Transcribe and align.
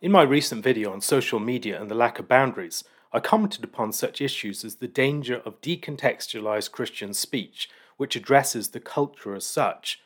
In 0.00 0.12
my 0.12 0.22
recent 0.22 0.62
video 0.62 0.92
on 0.92 1.00
social 1.00 1.40
media 1.40 1.80
and 1.80 1.90
the 1.90 1.94
lack 1.96 2.20
of 2.20 2.28
boundaries, 2.28 2.84
I 3.12 3.18
commented 3.18 3.64
upon 3.64 3.92
such 3.92 4.20
issues 4.20 4.64
as 4.64 4.76
the 4.76 4.86
danger 4.86 5.42
of 5.44 5.60
decontextualized 5.60 6.70
Christian 6.70 7.12
speech, 7.12 7.68
which 7.96 8.14
addresses 8.14 8.68
the 8.68 8.78
culture 8.78 9.34
as 9.34 9.44
such. 9.44 10.00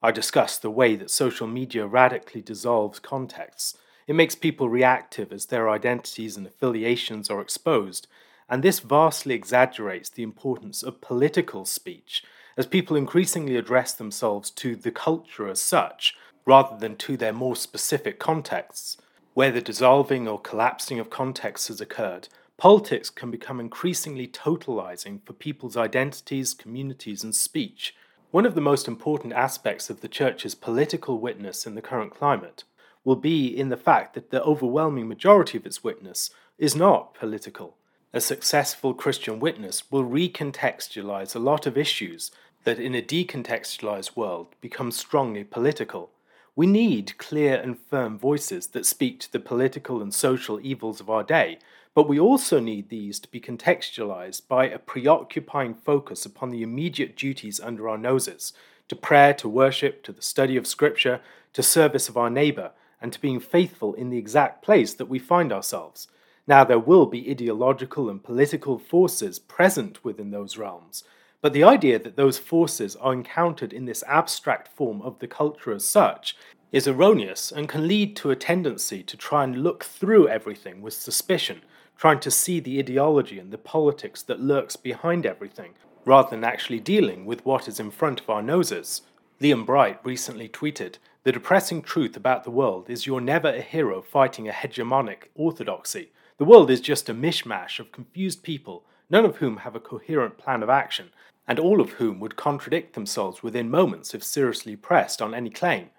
I 0.00 0.12
discussed 0.12 0.62
the 0.62 0.70
way 0.70 0.94
that 0.94 1.10
social 1.10 1.48
media 1.48 1.84
radically 1.84 2.42
dissolves 2.42 3.00
contexts. 3.00 3.76
It 4.06 4.14
makes 4.14 4.36
people 4.36 4.68
reactive 4.68 5.32
as 5.32 5.46
their 5.46 5.68
identities 5.68 6.36
and 6.36 6.46
affiliations 6.46 7.28
are 7.28 7.40
exposed, 7.40 8.06
and 8.48 8.62
this 8.62 8.78
vastly 8.78 9.34
exaggerates 9.34 10.10
the 10.10 10.22
importance 10.22 10.84
of 10.84 11.00
political 11.00 11.64
speech, 11.64 12.22
as 12.56 12.66
people 12.66 12.96
increasingly 12.96 13.56
address 13.56 13.94
themselves 13.94 14.48
to 14.52 14.76
the 14.76 14.92
culture 14.92 15.48
as 15.48 15.60
such, 15.60 16.14
rather 16.46 16.76
than 16.78 16.94
to 16.98 17.16
their 17.16 17.32
more 17.32 17.56
specific 17.56 18.20
contexts. 18.20 18.96
Where 19.34 19.50
the 19.50 19.60
dissolving 19.60 20.28
or 20.28 20.40
collapsing 20.40 21.00
of 21.00 21.10
context 21.10 21.66
has 21.66 21.80
occurred, 21.80 22.28
politics 22.56 23.10
can 23.10 23.32
become 23.32 23.58
increasingly 23.58 24.28
totalizing 24.28 25.26
for 25.26 25.32
people's 25.32 25.76
identities, 25.76 26.54
communities, 26.54 27.24
and 27.24 27.34
speech. 27.34 27.96
One 28.30 28.46
of 28.46 28.54
the 28.54 28.60
most 28.60 28.86
important 28.86 29.32
aspects 29.32 29.90
of 29.90 30.02
the 30.02 30.08
Church's 30.08 30.54
political 30.54 31.18
witness 31.18 31.66
in 31.66 31.74
the 31.74 31.82
current 31.82 32.14
climate 32.14 32.62
will 33.02 33.16
be 33.16 33.48
in 33.48 33.70
the 33.70 33.76
fact 33.76 34.14
that 34.14 34.30
the 34.30 34.42
overwhelming 34.44 35.08
majority 35.08 35.58
of 35.58 35.66
its 35.66 35.82
witness 35.82 36.30
is 36.56 36.76
not 36.76 37.12
political. 37.14 37.76
A 38.12 38.20
successful 38.20 38.94
Christian 38.94 39.40
witness 39.40 39.90
will 39.90 40.04
recontextualize 40.04 41.34
a 41.34 41.40
lot 41.40 41.66
of 41.66 41.76
issues 41.76 42.30
that 42.62 42.78
in 42.78 42.94
a 42.94 43.02
decontextualized 43.02 44.14
world 44.14 44.54
become 44.60 44.92
strongly 44.92 45.42
political. 45.42 46.10
We 46.56 46.66
need 46.68 47.18
clear 47.18 47.56
and 47.56 47.76
firm 47.76 48.16
voices 48.16 48.68
that 48.68 48.86
speak 48.86 49.18
to 49.20 49.32
the 49.32 49.40
political 49.40 50.00
and 50.00 50.14
social 50.14 50.60
evils 50.62 51.00
of 51.00 51.10
our 51.10 51.24
day, 51.24 51.58
but 51.96 52.08
we 52.08 52.20
also 52.20 52.60
need 52.60 52.90
these 52.90 53.18
to 53.20 53.28
be 53.28 53.40
contextualized 53.40 54.46
by 54.46 54.68
a 54.68 54.78
preoccupying 54.78 55.74
focus 55.74 56.24
upon 56.24 56.50
the 56.50 56.62
immediate 56.62 57.16
duties 57.16 57.58
under 57.58 57.88
our 57.88 57.98
noses 57.98 58.52
to 58.86 58.94
prayer, 58.94 59.34
to 59.34 59.48
worship, 59.48 60.04
to 60.04 60.12
the 60.12 60.22
study 60.22 60.56
of 60.56 60.66
Scripture, 60.66 61.20
to 61.54 61.62
service 61.62 62.08
of 62.08 62.16
our 62.16 62.30
neighbour, 62.30 62.70
and 63.02 63.12
to 63.12 63.20
being 63.20 63.40
faithful 63.40 63.94
in 63.94 64.10
the 64.10 64.18
exact 64.18 64.62
place 64.62 64.94
that 64.94 65.08
we 65.08 65.18
find 65.18 65.52
ourselves. 65.52 66.06
Now, 66.46 66.62
there 66.62 66.78
will 66.78 67.06
be 67.06 67.28
ideological 67.30 68.08
and 68.08 68.22
political 68.22 68.78
forces 68.78 69.40
present 69.40 70.04
within 70.04 70.30
those 70.30 70.56
realms, 70.56 71.02
but 71.44 71.52
the 71.52 71.62
idea 71.62 71.98
that 71.98 72.16
those 72.16 72.38
forces 72.38 72.96
are 72.96 73.12
encountered 73.12 73.74
in 73.74 73.84
this 73.84 74.02
abstract 74.06 74.66
form 74.66 75.02
of 75.02 75.18
the 75.18 75.28
culture 75.28 75.72
as 75.72 75.84
such 75.84 76.34
is 76.74 76.88
erroneous 76.88 77.52
and 77.52 77.68
can 77.68 77.86
lead 77.86 78.16
to 78.16 78.32
a 78.32 78.36
tendency 78.36 79.00
to 79.00 79.16
try 79.16 79.44
and 79.44 79.62
look 79.62 79.84
through 79.84 80.26
everything 80.26 80.82
with 80.82 80.92
suspicion, 80.92 81.62
trying 81.96 82.18
to 82.18 82.32
see 82.32 82.58
the 82.58 82.80
ideology 82.80 83.38
and 83.38 83.52
the 83.52 83.58
politics 83.58 84.22
that 84.22 84.40
lurks 84.40 84.74
behind 84.74 85.24
everything, 85.24 85.72
rather 86.04 86.30
than 86.30 86.42
actually 86.42 86.80
dealing 86.80 87.24
with 87.24 87.44
what 87.44 87.68
is 87.68 87.78
in 87.78 87.92
front 87.92 88.20
of 88.20 88.28
our 88.28 88.42
noses. 88.42 89.02
Liam 89.40 89.64
Bright 89.64 90.00
recently 90.04 90.48
tweeted 90.48 90.96
The 91.22 91.30
depressing 91.30 91.80
truth 91.80 92.16
about 92.16 92.42
the 92.42 92.50
world 92.50 92.90
is 92.90 93.06
you're 93.06 93.20
never 93.20 93.50
a 93.50 93.60
hero 93.60 94.02
fighting 94.02 94.48
a 94.48 94.52
hegemonic 94.52 95.28
orthodoxy. 95.36 96.10
The 96.38 96.44
world 96.44 96.72
is 96.72 96.80
just 96.80 97.08
a 97.08 97.14
mishmash 97.14 97.78
of 97.78 97.92
confused 97.92 98.42
people, 98.42 98.82
none 99.08 99.24
of 99.24 99.36
whom 99.36 99.58
have 99.58 99.76
a 99.76 99.80
coherent 99.80 100.38
plan 100.38 100.60
of 100.60 100.68
action, 100.68 101.10
and 101.46 101.60
all 101.60 101.80
of 101.80 101.90
whom 101.90 102.18
would 102.18 102.34
contradict 102.34 102.94
themselves 102.94 103.44
within 103.44 103.70
moments 103.70 104.12
if 104.12 104.24
seriously 104.24 104.74
pressed 104.74 105.22
on 105.22 105.34
any 105.34 105.50
claim. 105.50 105.90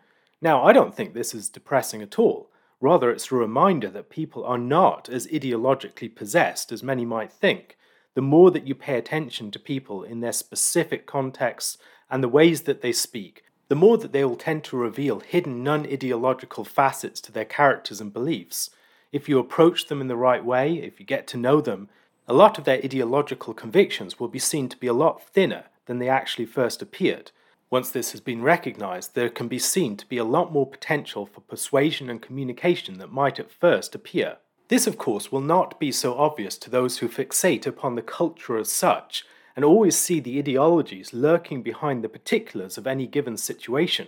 Now, 0.41 0.64
I 0.64 0.73
don't 0.73 0.95
think 0.95 1.14
this 1.14 1.33
is 1.33 1.50
depressing 1.50 2.02
at 2.02 2.19
all. 2.19 2.52
Rather, 2.81 3.09
it's 3.09 3.31
a 3.31 3.36
reminder 3.36 3.89
that 3.89 4.09
people 4.09 4.44
are 4.45 4.58
not 4.58 5.09
as 5.09 5.28
ideologically 5.28 6.14
possessed 6.14 6.72
as 6.72 6.83
many 6.83 7.05
might 7.05 7.31
think. 7.31 7.78
The 8.16 8.22
more 8.22 8.52
that 8.52 8.67
you 8.67 8.75
pay 8.75 8.97
attention 8.97 9.52
to 9.52 9.59
people 9.59 10.03
in 10.03 10.19
their 10.19 10.31
specific 10.31 11.06
contexts 11.06 11.78
and 12.09 12.24
the 12.24 12.29
ways 12.29 12.62
that 12.63 12.81
they 12.81 12.91
speak, 12.91 13.44
the 13.68 13.75
more 13.75 13.97
that 13.97 14.12
they 14.12 14.24
will 14.24 14.35
tend 14.35 14.63
to 14.66 14.78
reveal 14.78 15.19
hidden 15.22 15.63
non 15.63 15.85
ideological 15.85 16.63
facets 16.63 17.19
to 17.22 17.31
their 17.31 17.45
characters 17.45 18.00
and 18.00 18.13
beliefs. 18.13 18.69
If 19.12 19.28
you 19.28 19.40
approach 19.40 19.88
them 19.88 20.01
in 20.01 20.07
the 20.07 20.18
right 20.18 20.44
way, 20.44 20.75
if 20.75 21.00
you 21.00 21.06
get 21.06 21.28
to 21.28 21.38
know 21.38 21.62
them, 21.62 21.90
a 22.28 22.34
lot 22.34 22.57
of 22.57 22.66
their 22.66 22.78
ideological 22.78 23.53
convictions 23.53 24.19
will 24.19 24.28
be 24.28 24.40
seen 24.40 24.69
to 24.69 24.78
be 24.78 24.88
a 24.88 24.94
lot 24.94 25.22
thinner 25.22 25.66
than 25.85 26.00
they 26.00 26.09
actually 26.09 26.45
first 26.45 26.81
appeared. 26.81 27.31
Once 27.69 27.89
this 27.89 28.11
has 28.11 28.21
been 28.21 28.43
recognized, 28.43 29.15
there 29.15 29.29
can 29.29 29.47
be 29.47 29.59
seen 29.59 29.97
to 29.97 30.05
be 30.05 30.17
a 30.17 30.23
lot 30.23 30.53
more 30.53 30.67
potential 30.67 31.25
for 31.25 31.41
persuasion 31.41 32.09
and 32.09 32.21
communication 32.21 32.99
that 32.99 33.11
might 33.11 33.39
at 33.39 33.51
first 33.51 33.95
appear. 33.95 34.37
This, 34.67 34.87
of 34.87 34.97
course, 34.97 35.31
will 35.31 35.41
not 35.41 35.79
be 35.79 35.91
so 35.91 36.15
obvious 36.15 36.57
to 36.59 36.69
those 36.69 36.99
who 36.99 37.07
fixate 37.07 37.67
upon 37.67 37.95
the 37.95 38.01
culture 38.01 38.57
as 38.57 38.71
such 38.71 39.25
and 39.55 39.63
always 39.63 39.97
see 39.97 40.19
the 40.19 40.37
ideologies 40.37 41.13
lurking 41.13 41.63
behind 41.63 42.03
the 42.03 42.09
particulars 42.09 42.77
of 42.77 42.87
any 42.87 43.07
given 43.07 43.37
situation. 43.37 44.07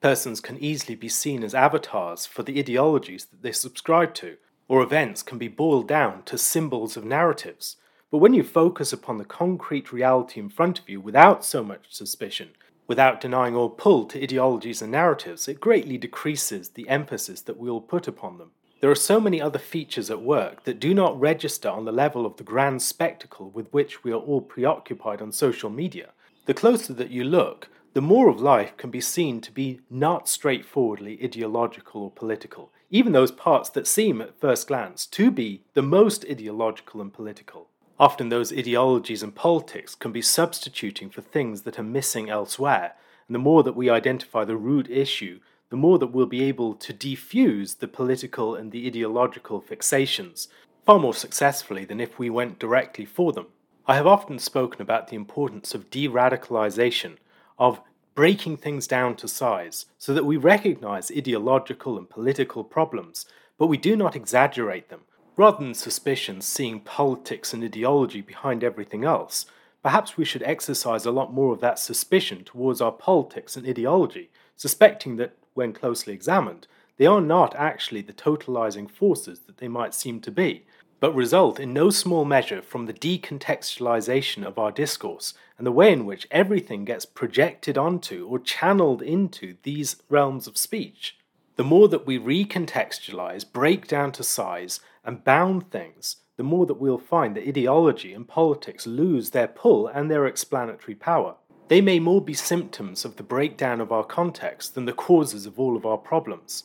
Persons 0.00 0.40
can 0.40 0.58
easily 0.58 0.94
be 0.94 1.08
seen 1.08 1.42
as 1.42 1.54
avatars 1.54 2.26
for 2.26 2.42
the 2.42 2.58
ideologies 2.58 3.26
that 3.26 3.42
they 3.42 3.52
subscribe 3.52 4.14
to, 4.14 4.36
or 4.66 4.82
events 4.82 5.22
can 5.22 5.38
be 5.38 5.48
boiled 5.48 5.88
down 5.88 6.22
to 6.24 6.38
symbols 6.38 6.96
of 6.96 7.04
narratives. 7.04 7.76
But 8.10 8.18
when 8.18 8.34
you 8.34 8.42
focus 8.42 8.92
upon 8.92 9.18
the 9.18 9.24
concrete 9.24 9.92
reality 9.92 10.40
in 10.40 10.48
front 10.48 10.78
of 10.78 10.88
you 10.88 11.00
without 11.00 11.44
so 11.44 11.62
much 11.62 11.86
suspicion, 11.88 12.50
without 12.88 13.20
denying 13.20 13.54
all 13.54 13.70
pull 13.70 14.06
to 14.06 14.20
ideologies 14.20 14.82
and 14.82 14.90
narratives, 14.90 15.46
it 15.46 15.60
greatly 15.60 15.96
decreases 15.96 16.70
the 16.70 16.88
emphasis 16.88 17.42
that 17.42 17.58
we 17.58 17.70
will 17.70 17.80
put 17.80 18.08
upon 18.08 18.38
them. 18.38 18.50
There 18.80 18.90
are 18.90 18.96
so 18.96 19.20
many 19.20 19.40
other 19.40 19.58
features 19.58 20.10
at 20.10 20.22
work 20.22 20.64
that 20.64 20.80
do 20.80 20.94
not 20.94 21.18
register 21.20 21.68
on 21.68 21.84
the 21.84 21.92
level 21.92 22.24
of 22.24 22.36
the 22.36 22.44
grand 22.44 22.80
spectacle 22.80 23.50
with 23.50 23.72
which 23.72 24.02
we 24.02 24.12
are 24.12 24.16
all 24.16 24.40
preoccupied 24.40 25.20
on 25.20 25.32
social 25.32 25.68
media. 25.68 26.10
The 26.46 26.54
closer 26.54 26.92
that 26.94 27.10
you 27.10 27.24
look, 27.24 27.68
the 27.92 28.00
more 28.00 28.28
of 28.28 28.40
life 28.40 28.76
can 28.76 28.90
be 28.90 29.00
seen 29.00 29.40
to 29.40 29.52
be 29.52 29.80
not 29.90 30.28
straightforwardly 30.28 31.18
ideological 31.22 32.02
or 32.02 32.10
political, 32.10 32.70
even 32.90 33.12
those 33.12 33.32
parts 33.32 33.68
that 33.70 33.86
seem 33.86 34.22
at 34.22 34.40
first 34.40 34.68
glance 34.68 35.04
to 35.06 35.30
be 35.30 35.62
the 35.74 35.82
most 35.82 36.24
ideological 36.30 37.00
and 37.00 37.12
political. 37.12 37.68
Often 38.00 38.28
those 38.28 38.52
ideologies 38.52 39.24
and 39.24 39.34
politics 39.34 39.94
can 39.96 40.12
be 40.12 40.22
substituting 40.22 41.10
for 41.10 41.20
things 41.20 41.62
that 41.62 41.78
are 41.78 41.82
missing 41.82 42.30
elsewhere, 42.30 42.94
and 43.26 43.34
the 43.34 43.40
more 43.40 43.64
that 43.64 43.74
we 43.74 43.90
identify 43.90 44.44
the 44.44 44.56
root 44.56 44.88
issue, 44.88 45.40
the 45.70 45.76
more 45.76 45.98
that 45.98 46.12
we'll 46.12 46.26
be 46.26 46.44
able 46.44 46.74
to 46.74 46.94
defuse 46.94 47.78
the 47.78 47.88
political 47.88 48.54
and 48.54 48.70
the 48.70 48.86
ideological 48.86 49.60
fixations, 49.60 50.46
far 50.86 50.98
more 50.98 51.12
successfully 51.12 51.84
than 51.84 52.00
if 52.00 52.18
we 52.18 52.30
went 52.30 52.58
directly 52.58 53.04
for 53.04 53.32
them. 53.32 53.46
I 53.86 53.96
have 53.96 54.06
often 54.06 54.38
spoken 54.38 54.80
about 54.80 55.08
the 55.08 55.16
importance 55.16 55.74
of 55.74 55.90
de 55.90 56.08
radicalization, 56.08 57.16
of 57.58 57.80
breaking 58.14 58.56
things 58.56 58.86
down 58.86 59.16
to 59.16 59.28
size 59.28 59.86
so 59.98 60.14
that 60.14 60.24
we 60.24 60.36
recognize 60.36 61.10
ideological 61.10 61.98
and 61.98 62.08
political 62.08 62.64
problems, 62.64 63.26
but 63.58 63.66
we 63.66 63.76
do 63.76 63.96
not 63.96 64.16
exaggerate 64.16 64.88
them. 64.88 65.02
Rather 65.38 65.64
than 65.64 65.72
suspicion 65.72 66.40
seeing 66.40 66.80
politics 66.80 67.54
and 67.54 67.62
ideology 67.62 68.20
behind 68.20 68.64
everything 68.64 69.04
else, 69.04 69.46
perhaps 69.84 70.16
we 70.16 70.24
should 70.24 70.42
exercise 70.42 71.06
a 71.06 71.12
lot 71.12 71.32
more 71.32 71.52
of 71.52 71.60
that 71.60 71.78
suspicion 71.78 72.42
towards 72.42 72.80
our 72.80 72.90
politics 72.90 73.56
and 73.56 73.64
ideology, 73.64 74.30
suspecting 74.56 75.14
that, 75.14 75.36
when 75.54 75.72
closely 75.72 76.12
examined, 76.12 76.66
they 76.96 77.06
are 77.06 77.20
not 77.20 77.54
actually 77.54 78.02
the 78.02 78.12
totalizing 78.12 78.90
forces 78.90 79.38
that 79.46 79.58
they 79.58 79.68
might 79.68 79.94
seem 79.94 80.18
to 80.18 80.32
be, 80.32 80.64
but 80.98 81.14
result 81.14 81.60
in 81.60 81.72
no 81.72 81.88
small 81.88 82.24
measure 82.24 82.60
from 82.60 82.86
the 82.86 82.92
decontextualization 82.92 84.44
of 84.44 84.58
our 84.58 84.72
discourse 84.72 85.34
and 85.56 85.64
the 85.64 85.70
way 85.70 85.92
in 85.92 86.04
which 86.04 86.26
everything 86.32 86.84
gets 86.84 87.06
projected 87.06 87.78
onto 87.78 88.26
or 88.26 88.40
channeled 88.40 89.02
into 89.02 89.54
these 89.62 90.02
realms 90.08 90.48
of 90.48 90.56
speech. 90.56 91.16
The 91.58 91.64
more 91.64 91.88
that 91.88 92.06
we 92.06 92.20
recontextualize, 92.20 93.44
break 93.52 93.88
down 93.88 94.12
to 94.12 94.22
size, 94.22 94.78
and 95.04 95.24
bound 95.24 95.72
things, 95.72 96.18
the 96.36 96.44
more 96.44 96.66
that 96.66 96.80
we'll 96.80 96.98
find 96.98 97.34
that 97.34 97.48
ideology 97.48 98.14
and 98.14 98.28
politics 98.28 98.86
lose 98.86 99.30
their 99.30 99.48
pull 99.48 99.88
and 99.88 100.08
their 100.08 100.24
explanatory 100.24 100.94
power. 100.94 101.34
They 101.66 101.80
may 101.80 101.98
more 101.98 102.22
be 102.22 102.32
symptoms 102.32 103.04
of 103.04 103.16
the 103.16 103.24
breakdown 103.24 103.80
of 103.80 103.90
our 103.90 104.04
context 104.04 104.76
than 104.76 104.84
the 104.84 104.92
causes 104.92 105.46
of 105.46 105.58
all 105.58 105.76
of 105.76 105.84
our 105.84 105.98
problems. 105.98 106.62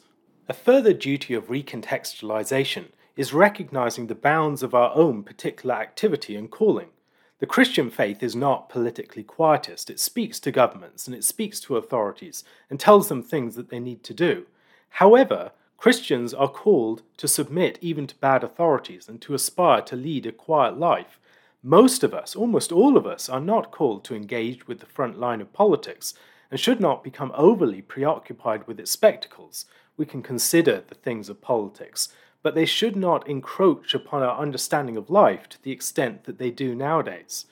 A 0.47 0.53
further 0.53 0.93
duty 0.93 1.33
of 1.33 1.47
recontextualization 1.47 2.89
is 3.15 3.33
recognizing 3.33 4.05
the 4.05 4.13
bounds 4.13 4.61
of 4.61 4.75
our 4.75 4.95
own 4.95 5.23
particular 5.23 5.73
activity 5.73 6.35
and 6.35 6.51
calling. 6.51 6.89
The 7.39 7.47
Christian 7.47 7.89
faith 7.89 8.21
is 8.21 8.35
not 8.35 8.69
politically 8.69 9.23
quietist. 9.23 9.89
It 9.89 9.99
speaks 9.99 10.39
to 10.41 10.51
governments 10.51 11.07
and 11.07 11.15
it 11.15 11.23
speaks 11.23 11.59
to 11.61 11.77
authorities 11.77 12.43
and 12.69 12.79
tells 12.79 13.09
them 13.09 13.23
things 13.23 13.55
that 13.55 13.69
they 13.69 13.79
need 13.79 14.03
to 14.03 14.13
do. 14.13 14.45
However, 14.97 15.51
Christians 15.77 16.33
are 16.33 16.47
called 16.47 17.01
to 17.17 17.27
submit 17.27 17.77
even 17.81 18.07
to 18.07 18.15
bad 18.15 18.43
authorities 18.43 19.09
and 19.09 19.21
to 19.21 19.33
aspire 19.33 19.81
to 19.81 19.95
lead 19.95 20.25
a 20.25 20.31
quiet 20.31 20.77
life. 20.77 21.19
Most 21.61 22.03
of 22.03 22.13
us, 22.13 22.35
almost 22.35 22.71
all 22.71 22.95
of 22.95 23.05
us, 23.05 23.27
are 23.27 23.41
not 23.41 23.71
called 23.71 24.03
to 24.05 24.15
engage 24.15 24.67
with 24.67 24.79
the 24.79 24.85
front 24.85 25.19
line 25.19 25.41
of 25.41 25.51
politics 25.51 26.13
and 26.51 26.59
should 26.59 26.79
not 26.79 27.03
become 27.03 27.31
overly 27.35 27.81
preoccupied 27.81 28.67
with 28.67 28.79
its 28.79 28.91
spectacles, 28.91 29.65
we 29.97 30.05
can 30.05 30.21
consider 30.21 30.83
the 30.87 30.95
things 30.95 31.29
of 31.29 31.41
politics, 31.41 32.09
but 32.41 32.55
they 32.55 32.65
should 32.65 32.95
not 32.95 33.27
encroach 33.27 33.93
upon 33.93 34.21
our 34.21 34.37
understanding 34.39 34.97
of 34.97 35.09
life 35.09 35.49
to 35.49 35.61
the 35.63 35.71
extent 35.71 36.25
that 36.25 36.37
they 36.37 36.51
do 36.51 36.75
nowadays. 36.75 37.45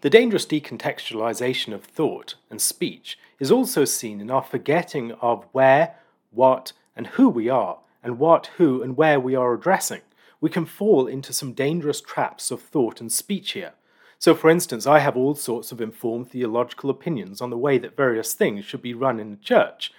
The 0.00 0.10
dangerous 0.10 0.46
decontextualization 0.46 1.74
of 1.74 1.84
thought 1.84 2.36
and 2.50 2.60
speech 2.60 3.18
is 3.38 3.50
also 3.50 3.84
seen 3.84 4.20
in 4.20 4.30
our 4.30 4.42
forgetting 4.42 5.12
of 5.20 5.44
where, 5.52 5.96
what, 6.30 6.72
and 6.98 7.06
who 7.06 7.28
we 7.30 7.48
are, 7.48 7.78
and 8.02 8.18
what, 8.18 8.50
who, 8.58 8.82
and 8.82 8.96
where 8.96 9.18
we 9.20 9.34
are 9.34 9.54
addressing. 9.54 10.02
We 10.40 10.50
can 10.50 10.66
fall 10.66 11.06
into 11.06 11.32
some 11.32 11.52
dangerous 11.52 12.00
traps 12.00 12.50
of 12.50 12.60
thought 12.60 13.00
and 13.00 13.10
speech 13.10 13.52
here. 13.52 13.72
So, 14.18 14.34
for 14.34 14.50
instance, 14.50 14.84
I 14.84 14.98
have 14.98 15.16
all 15.16 15.36
sorts 15.36 15.70
of 15.70 15.80
informed 15.80 16.30
theological 16.30 16.90
opinions 16.90 17.40
on 17.40 17.50
the 17.50 17.56
way 17.56 17.78
that 17.78 17.96
various 17.96 18.34
things 18.34 18.64
should 18.64 18.82
be 18.82 18.94
run 18.94 19.20
in 19.20 19.32
a 19.32 19.36
church. 19.36 19.92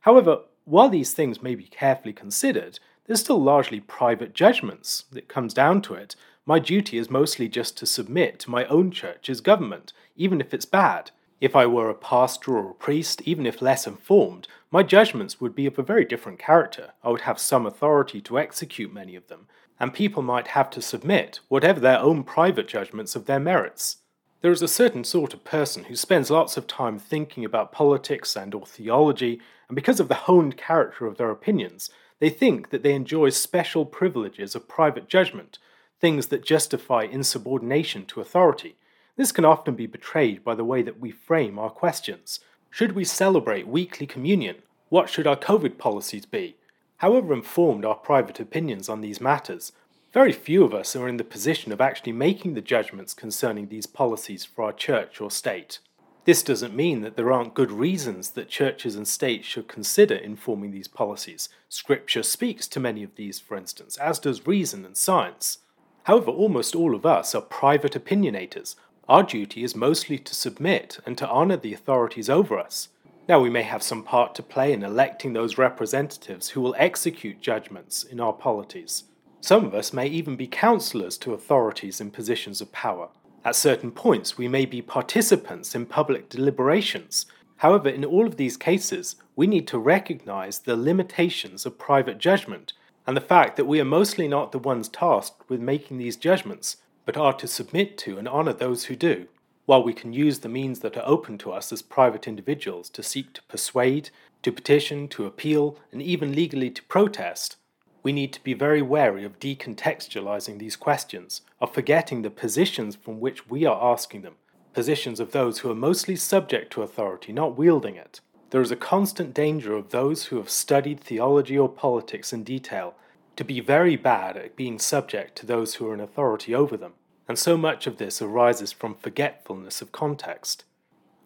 However, 0.00 0.40
while 0.64 0.88
these 0.88 1.12
things 1.12 1.42
may 1.42 1.54
be 1.54 1.64
carefully 1.64 2.14
considered, 2.14 2.80
they're 3.04 3.16
still 3.16 3.40
largely 3.40 3.80
private 3.80 4.32
judgments. 4.32 5.04
It 5.14 5.28
comes 5.28 5.52
down 5.52 5.82
to 5.82 5.94
it. 5.94 6.16
My 6.46 6.58
duty 6.58 6.96
is 6.96 7.10
mostly 7.10 7.48
just 7.48 7.76
to 7.78 7.86
submit 7.86 8.38
to 8.40 8.50
my 8.50 8.64
own 8.64 8.90
church's 8.90 9.42
government, 9.42 9.92
even 10.16 10.40
if 10.40 10.54
it's 10.54 10.64
bad. 10.64 11.10
If 11.38 11.54
I 11.54 11.66
were 11.66 11.90
a 11.90 11.94
pastor 11.94 12.56
or 12.56 12.70
a 12.70 12.74
priest, 12.74 13.20
even 13.26 13.44
if 13.44 13.60
less 13.60 13.86
informed, 13.86 14.48
my 14.70 14.82
judgments 14.82 15.38
would 15.38 15.54
be 15.54 15.66
of 15.66 15.78
a 15.78 15.82
very 15.82 16.04
different 16.04 16.38
character. 16.38 16.92
I 17.04 17.10
would 17.10 17.22
have 17.22 17.38
some 17.38 17.66
authority 17.66 18.22
to 18.22 18.38
execute 18.38 18.92
many 18.92 19.14
of 19.16 19.28
them, 19.28 19.46
and 19.78 19.92
people 19.92 20.22
might 20.22 20.48
have 20.48 20.70
to 20.70 20.80
submit, 20.80 21.40
whatever 21.48 21.78
their 21.78 21.98
own 21.98 22.24
private 22.24 22.68
judgments 22.68 23.14
of 23.14 23.26
their 23.26 23.38
merits. 23.38 23.98
There 24.40 24.50
is 24.50 24.62
a 24.62 24.68
certain 24.68 25.04
sort 25.04 25.34
of 25.34 25.44
person 25.44 25.84
who 25.84 25.96
spends 25.96 26.30
lots 26.30 26.56
of 26.56 26.66
time 26.66 26.98
thinking 26.98 27.44
about 27.44 27.72
politics 27.72 28.34
and 28.34 28.54
or 28.54 28.64
theology, 28.64 29.40
and 29.68 29.76
because 29.76 30.00
of 30.00 30.08
the 30.08 30.14
honed 30.14 30.56
character 30.56 31.06
of 31.06 31.18
their 31.18 31.30
opinions, 31.30 31.90
they 32.18 32.30
think 32.30 32.70
that 32.70 32.82
they 32.82 32.94
enjoy 32.94 33.28
special 33.28 33.84
privileges 33.84 34.54
of 34.54 34.68
private 34.68 35.06
judgment, 35.06 35.58
things 36.00 36.28
that 36.28 36.44
justify 36.44 37.02
insubordination 37.02 38.06
to 38.06 38.22
authority. 38.22 38.76
This 39.16 39.32
can 39.32 39.44
often 39.44 39.74
be 39.74 39.86
betrayed 39.86 40.44
by 40.44 40.54
the 40.54 40.64
way 40.64 40.82
that 40.82 41.00
we 41.00 41.10
frame 41.10 41.58
our 41.58 41.70
questions. 41.70 42.40
Should 42.70 42.92
we 42.92 43.04
celebrate 43.04 43.66
weekly 43.66 44.06
communion? 44.06 44.56
What 44.90 45.08
should 45.08 45.26
our 45.26 45.36
COVID 45.36 45.78
policies 45.78 46.26
be? 46.26 46.56
However 46.98 47.32
informed 47.32 47.84
our 47.84 47.94
private 47.94 48.38
opinions 48.40 48.88
on 48.88 49.00
these 49.00 49.20
matters, 49.20 49.72
very 50.12 50.32
few 50.32 50.64
of 50.64 50.74
us 50.74 50.94
are 50.94 51.08
in 51.08 51.16
the 51.16 51.24
position 51.24 51.72
of 51.72 51.80
actually 51.80 52.12
making 52.12 52.54
the 52.54 52.60
judgments 52.60 53.14
concerning 53.14 53.68
these 53.68 53.86
policies 53.86 54.44
for 54.44 54.64
our 54.64 54.72
church 54.72 55.20
or 55.20 55.30
state. 55.30 55.78
This 56.26 56.42
doesn't 56.42 56.74
mean 56.74 57.02
that 57.02 57.16
there 57.16 57.32
aren't 57.32 57.54
good 57.54 57.70
reasons 57.70 58.30
that 58.30 58.48
churches 58.48 58.96
and 58.96 59.06
states 59.06 59.46
should 59.46 59.68
consider 59.68 60.14
informing 60.14 60.72
these 60.72 60.88
policies. 60.88 61.48
Scripture 61.68 62.22
speaks 62.22 62.66
to 62.68 62.80
many 62.80 63.02
of 63.02 63.14
these, 63.14 63.38
for 63.38 63.56
instance, 63.56 63.96
as 63.98 64.18
does 64.18 64.46
reason 64.46 64.84
and 64.84 64.96
science. 64.96 65.58
However, 66.04 66.30
almost 66.30 66.74
all 66.74 66.94
of 66.94 67.04
us 67.04 67.34
are 67.34 67.42
private 67.42 67.92
opinionators. 67.92 68.74
Our 69.08 69.22
duty 69.22 69.62
is 69.62 69.76
mostly 69.76 70.18
to 70.18 70.34
submit 70.34 70.98
and 71.06 71.16
to 71.18 71.30
honour 71.30 71.58
the 71.58 71.72
authorities 71.72 72.28
over 72.28 72.58
us. 72.58 72.88
Now, 73.28 73.38
we 73.38 73.50
may 73.50 73.62
have 73.62 73.82
some 73.82 74.02
part 74.02 74.34
to 74.34 74.42
play 74.42 74.72
in 74.72 74.82
electing 74.82 75.32
those 75.32 75.58
representatives 75.58 76.50
who 76.50 76.60
will 76.60 76.74
execute 76.76 77.40
judgments 77.40 78.02
in 78.02 78.18
our 78.18 78.32
polities. 78.32 79.04
Some 79.40 79.64
of 79.64 79.74
us 79.74 79.92
may 79.92 80.08
even 80.08 80.34
be 80.34 80.48
counselors 80.48 81.16
to 81.18 81.34
authorities 81.34 82.00
in 82.00 82.10
positions 82.10 82.60
of 82.60 82.72
power. 82.72 83.08
At 83.44 83.54
certain 83.54 83.92
points, 83.92 84.36
we 84.36 84.48
may 84.48 84.66
be 84.66 84.82
participants 84.82 85.76
in 85.76 85.86
public 85.86 86.28
deliberations. 86.28 87.26
However, 87.58 87.88
in 87.88 88.04
all 88.04 88.26
of 88.26 88.36
these 88.36 88.56
cases, 88.56 89.14
we 89.36 89.46
need 89.46 89.68
to 89.68 89.78
recognize 89.78 90.58
the 90.58 90.76
limitations 90.76 91.64
of 91.64 91.78
private 91.78 92.18
judgment 92.18 92.72
and 93.06 93.16
the 93.16 93.20
fact 93.20 93.56
that 93.56 93.66
we 93.66 93.80
are 93.80 93.84
mostly 93.84 94.26
not 94.26 94.50
the 94.50 94.58
ones 94.58 94.88
tasked 94.88 95.48
with 95.48 95.60
making 95.60 95.98
these 95.98 96.16
judgments, 96.16 96.78
but 97.06 97.16
are 97.16 97.32
to 97.32 97.46
submit 97.46 97.96
to 97.96 98.18
and 98.18 98.28
honor 98.28 98.52
those 98.52 98.84
who 98.84 98.96
do. 98.96 99.26
While 99.64 99.82
we 99.82 99.94
can 99.94 100.12
use 100.12 100.40
the 100.40 100.48
means 100.48 100.80
that 100.80 100.96
are 100.96 101.08
open 101.08 101.38
to 101.38 101.52
us 101.52 101.72
as 101.72 101.80
private 101.80 102.28
individuals 102.28 102.90
to 102.90 103.02
seek 103.02 103.32
to 103.32 103.42
persuade, 103.44 104.10
to 104.42 104.52
petition, 104.52 105.08
to 105.08 105.24
appeal, 105.24 105.78
and 105.90 106.02
even 106.02 106.34
legally 106.34 106.70
to 106.70 106.82
protest, 106.84 107.56
we 108.02 108.12
need 108.12 108.32
to 108.32 108.44
be 108.44 108.54
very 108.54 108.82
wary 108.82 109.24
of 109.24 109.40
decontextualizing 109.40 110.58
these 110.58 110.76
questions, 110.76 111.42
of 111.60 111.74
forgetting 111.74 112.22
the 112.22 112.30
positions 112.30 112.94
from 112.94 113.18
which 113.18 113.48
we 113.48 113.64
are 113.64 113.92
asking 113.92 114.22
them, 114.22 114.34
positions 114.72 115.18
of 115.18 115.32
those 115.32 115.60
who 115.60 115.70
are 115.70 115.74
mostly 115.74 116.14
subject 116.14 116.72
to 116.72 116.82
authority, 116.82 117.32
not 117.32 117.56
wielding 117.56 117.96
it. 117.96 118.20
There 118.50 118.60
is 118.60 118.70
a 118.70 118.76
constant 118.76 119.34
danger 119.34 119.74
of 119.74 119.90
those 119.90 120.26
who 120.26 120.36
have 120.36 120.50
studied 120.50 121.00
theology 121.00 121.58
or 121.58 121.68
politics 121.68 122.32
in 122.32 122.44
detail 122.44 122.94
to 123.36 123.44
be 123.44 123.60
very 123.60 123.96
bad 123.96 124.36
at 124.36 124.56
being 124.56 124.78
subject 124.78 125.36
to 125.36 125.46
those 125.46 125.74
who 125.74 125.88
are 125.88 125.94
in 125.94 126.00
authority 126.00 126.54
over 126.54 126.76
them 126.76 126.94
and 127.28 127.38
so 127.38 127.56
much 127.56 127.86
of 127.86 127.98
this 127.98 128.22
arises 128.22 128.72
from 128.72 128.94
forgetfulness 128.94 129.82
of 129.82 129.92
context. 129.92 130.64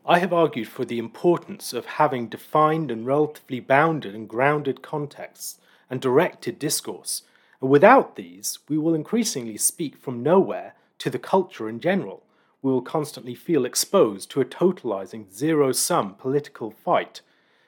I 0.07 0.19
have 0.19 0.33
argued 0.33 0.69
for 0.69 0.85
the 0.85 0.99
importance 0.99 1.73
of 1.73 1.85
having 1.85 2.29
defined 2.29 2.91
and 2.91 3.07
relatively 3.07 3.61
bounded 3.61 4.15
and 4.15 4.29
grounded 4.29 4.83
contexts 4.83 5.59
and 5.91 6.01
directed 6.01 6.59
discourse, 6.59 7.23
and 7.61 7.69
without 7.69 8.17
these, 8.17 8.61
we 8.69 8.79
will 8.79 8.95
increasingly 8.95 9.59
speak 9.59 9.99
from 9.99 10.23
nowhere 10.23 10.75
to 10.99 11.11
the 11.11 11.19
culture 11.19 11.69
in 11.69 11.81
general. 11.81 12.25
We 12.63 12.73
will 12.73 12.83
constantly 12.83 13.35
feel 13.35 13.65
exposed 13.65 14.31
to 14.31 14.41
a 14.41 14.47
totalizing 14.47 15.33
zero 15.33 15.73
sum 15.73 16.15
political 16.15 16.71
fight. 16.71 17.21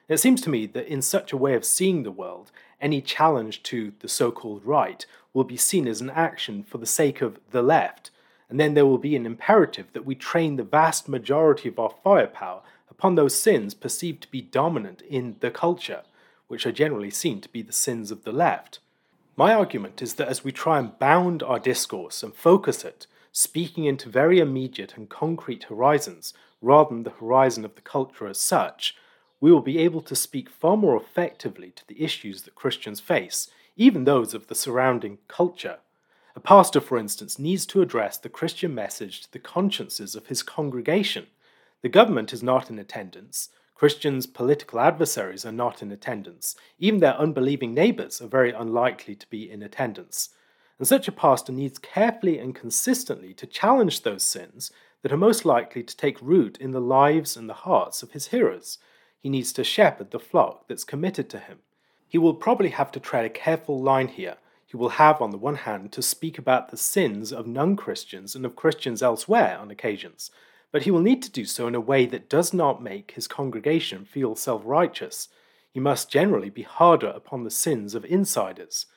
It 0.07 0.17
seems 0.17 0.41
to 0.41 0.49
me 0.49 0.65
that 0.67 0.87
in 0.87 1.01
such 1.01 1.31
a 1.31 1.37
way 1.37 1.53
of 1.53 1.65
seeing 1.65 2.03
the 2.03 2.11
world, 2.11 2.51
any 2.83 3.01
challenge 3.01 3.63
to 3.63 3.93
the 4.01 4.07
so 4.07 4.31
called 4.31 4.63
right 4.63 5.05
will 5.33 5.43
be 5.43 5.57
seen 5.57 5.87
as 5.87 6.01
an 6.01 6.11
action 6.11 6.63
for 6.63 6.77
the 6.77 6.85
sake 6.85 7.21
of 7.21 7.39
the 7.49 7.63
left 7.63 8.11
and 8.53 8.59
then 8.59 8.75
there 8.75 8.85
will 8.85 8.99
be 8.99 9.15
an 9.15 9.25
imperative 9.25 9.87
that 9.93 10.05
we 10.05 10.13
train 10.13 10.57
the 10.57 10.63
vast 10.63 11.09
majority 11.09 11.69
of 11.69 11.79
our 11.79 11.91
firepower 12.03 12.61
upon 12.87 13.15
those 13.15 13.41
sins 13.41 13.73
perceived 13.73 14.21
to 14.21 14.29
be 14.29 14.41
dominant 14.41 15.01
in 15.01 15.37
the 15.39 15.49
culture, 15.49 16.03
which 16.47 16.65
are 16.67 16.71
generally 16.71 17.09
seen 17.09 17.41
to 17.41 17.49
be 17.49 17.63
the 17.63 17.73
sins 17.73 18.11
of 18.11 18.23
the 18.23 18.31
left. 18.31 18.77
My 19.35 19.55
argument 19.55 20.03
is 20.03 20.13
that 20.15 20.27
as 20.27 20.43
we 20.43 20.51
try 20.51 20.77
and 20.77 20.99
bound 20.99 21.41
our 21.41 21.57
discourse 21.57 22.21
and 22.21 22.35
focus 22.35 22.85
it, 22.85 23.07
speaking 23.31 23.85
into 23.85 24.07
very 24.07 24.37
immediate 24.39 24.95
and 24.95 25.09
concrete 25.09 25.63
horizons 25.63 26.35
rather 26.61 26.89
than 26.89 27.03
the 27.03 27.09
horizon 27.09 27.65
of 27.65 27.73
the 27.73 27.81
culture 27.81 28.27
as 28.27 28.39
such, 28.39 28.95
we 29.43 29.51
will 29.51 29.59
be 29.59 29.77
able 29.77 30.01
to 30.01 30.15
speak 30.15 30.49
far 30.49 30.77
more 30.77 30.95
effectively 30.95 31.69
to 31.69 31.85
the 31.89 32.01
issues 32.01 32.43
that 32.43 32.55
Christians 32.55 33.01
face, 33.01 33.49
even 33.75 34.05
those 34.05 34.33
of 34.33 34.47
the 34.47 34.55
surrounding 34.55 35.17
culture. 35.27 35.79
A 36.33 36.39
pastor, 36.39 36.79
for 36.79 36.97
instance, 36.97 37.37
needs 37.37 37.65
to 37.65 37.81
address 37.81 38.15
the 38.15 38.29
Christian 38.29 38.73
message 38.73 39.19
to 39.19 39.31
the 39.33 39.39
consciences 39.39 40.15
of 40.15 40.27
his 40.27 40.43
congregation. 40.43 41.27
The 41.81 41.89
government 41.89 42.31
is 42.31 42.41
not 42.41 42.69
in 42.69 42.79
attendance. 42.79 43.49
Christians' 43.75 44.27
political 44.27 44.79
adversaries 44.79 45.45
are 45.45 45.51
not 45.51 45.81
in 45.81 45.91
attendance. 45.91 46.55
Even 46.79 47.01
their 47.01 47.19
unbelieving 47.19 47.73
neighbors 47.73 48.21
are 48.21 48.27
very 48.27 48.53
unlikely 48.53 49.15
to 49.15 49.29
be 49.29 49.51
in 49.51 49.61
attendance. 49.61 50.29
And 50.79 50.87
such 50.87 51.09
a 51.09 51.11
pastor 51.11 51.51
needs 51.51 51.79
carefully 51.79 52.39
and 52.39 52.55
consistently 52.55 53.33
to 53.33 53.45
challenge 53.45 54.03
those 54.03 54.23
sins 54.23 54.71
that 55.01 55.11
are 55.11 55.17
most 55.17 55.43
likely 55.43 55.83
to 55.83 55.97
take 55.97 56.21
root 56.21 56.57
in 56.61 56.71
the 56.71 56.79
lives 56.79 57.35
and 57.35 57.49
the 57.49 57.65
hearts 57.65 58.01
of 58.03 58.11
his 58.11 58.27
hearers. 58.27 58.77
He 59.23 59.29
needs 59.29 59.51
to 59.53 59.63
shepherd 59.63 60.11
the 60.11 60.19
flock 60.19 60.67
that's 60.67 60.83
committed 60.83 61.27
to 61.31 61.39
him. 61.39 61.57
He 62.07 62.19
will 62.19 62.35
probably 62.35 62.69
have 62.69 62.91
to 62.91 62.99
tread 62.99 63.25
a 63.25 63.29
careful 63.29 63.81
line 63.81 64.09
here 64.09 64.37
he 64.73 64.77
will 64.77 64.89
have, 64.89 65.21
on 65.21 65.29
the 65.29 65.37
one 65.37 65.57
hand, 65.57 65.91
to 65.91 66.01
speak 66.01 66.39
about 66.39 66.71
the 66.71 66.77
sins 66.77 67.31
of 67.31 67.45
non 67.45 67.75
Christians 67.75 68.33
and 68.33 68.43
of 68.43 68.55
Christians 68.55 69.03
elsewhere 69.03 69.55
on 69.59 69.69
occasions, 69.69 70.31
but 70.71 70.81
he 70.81 70.89
will 70.89 70.99
need 70.99 71.21
to 71.21 71.31
do 71.31 71.45
so 71.45 71.67
in 71.67 71.75
a 71.75 71.79
way 71.79 72.07
that 72.07 72.27
does 72.27 72.55
not 72.55 72.81
make 72.81 73.11
his 73.11 73.27
congregation 73.27 74.03
feel 74.03 74.35
self 74.35 74.63
righteous. 74.65 75.29
He 75.71 75.79
must 75.79 76.09
generally 76.09 76.49
be 76.49 76.63
harder 76.63 77.09
upon 77.09 77.43
the 77.43 77.51
sins 77.51 77.93
of 77.93 78.03
insiders. 78.05 78.87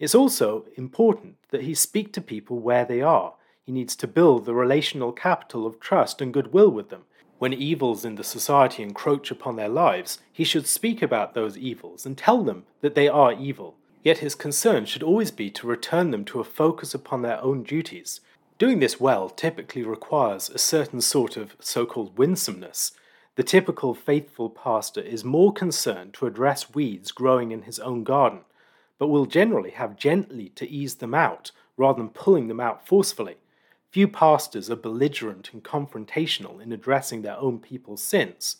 It's 0.00 0.16
also 0.16 0.66
important 0.76 1.36
that 1.50 1.62
he 1.62 1.74
speak 1.74 2.12
to 2.14 2.20
people 2.20 2.58
where 2.58 2.84
they 2.84 3.00
are. 3.00 3.34
He 3.62 3.70
needs 3.70 3.94
to 3.96 4.08
build 4.08 4.46
the 4.46 4.54
relational 4.54 5.12
capital 5.12 5.64
of 5.64 5.78
trust 5.78 6.20
and 6.20 6.34
goodwill 6.34 6.72
with 6.72 6.88
them. 6.88 7.04
When 7.40 7.52
evils 7.52 8.04
in 8.04 8.14
the 8.14 8.22
society 8.22 8.84
encroach 8.84 9.32
upon 9.32 9.56
their 9.56 9.68
lives, 9.68 10.20
he 10.32 10.44
should 10.44 10.68
speak 10.68 11.02
about 11.02 11.34
those 11.34 11.58
evils 11.58 12.06
and 12.06 12.16
tell 12.16 12.44
them 12.44 12.66
that 12.80 12.94
they 12.94 13.08
are 13.08 13.32
evil 13.32 13.74
Yet 14.02 14.18
his 14.18 14.34
concern 14.34 14.86
should 14.86 15.02
always 15.02 15.30
be 15.30 15.50
to 15.50 15.66
return 15.66 16.10
them 16.10 16.24
to 16.26 16.40
a 16.40 16.44
focus 16.44 16.94
upon 16.94 17.22
their 17.22 17.42
own 17.42 17.62
duties. 17.62 18.20
Doing 18.58 18.80
this 18.80 18.98
well 18.98 19.28
typically 19.28 19.82
requires 19.82 20.48
a 20.48 20.58
certain 20.58 21.00
sort 21.00 21.36
of 21.36 21.54
so 21.60 21.84
called 21.84 22.16
winsomeness. 22.16 22.92
The 23.36 23.42
typical 23.42 23.94
faithful 23.94 24.50
pastor 24.50 25.00
is 25.00 25.24
more 25.24 25.52
concerned 25.52 26.14
to 26.14 26.26
address 26.26 26.74
weeds 26.74 27.12
growing 27.12 27.52
in 27.52 27.62
his 27.62 27.78
own 27.78 28.04
garden, 28.04 28.40
but 28.98 29.08
will 29.08 29.26
generally 29.26 29.70
have 29.70 29.96
gently 29.96 30.50
to 30.56 30.68
ease 30.68 30.96
them 30.96 31.14
out 31.14 31.52
rather 31.76 31.98
than 31.98 32.10
pulling 32.10 32.48
them 32.48 32.60
out 32.60 32.86
forcefully. 32.86 33.36
Few 33.90 34.06
pastors 34.06 34.70
are 34.70 34.76
belligerent 34.76 35.50
and 35.52 35.64
confrontational 35.64 36.62
in 36.62 36.70
addressing 36.70 37.22
their 37.22 37.36
own 37.36 37.58
people's 37.58 38.00
sins. 38.00 38.58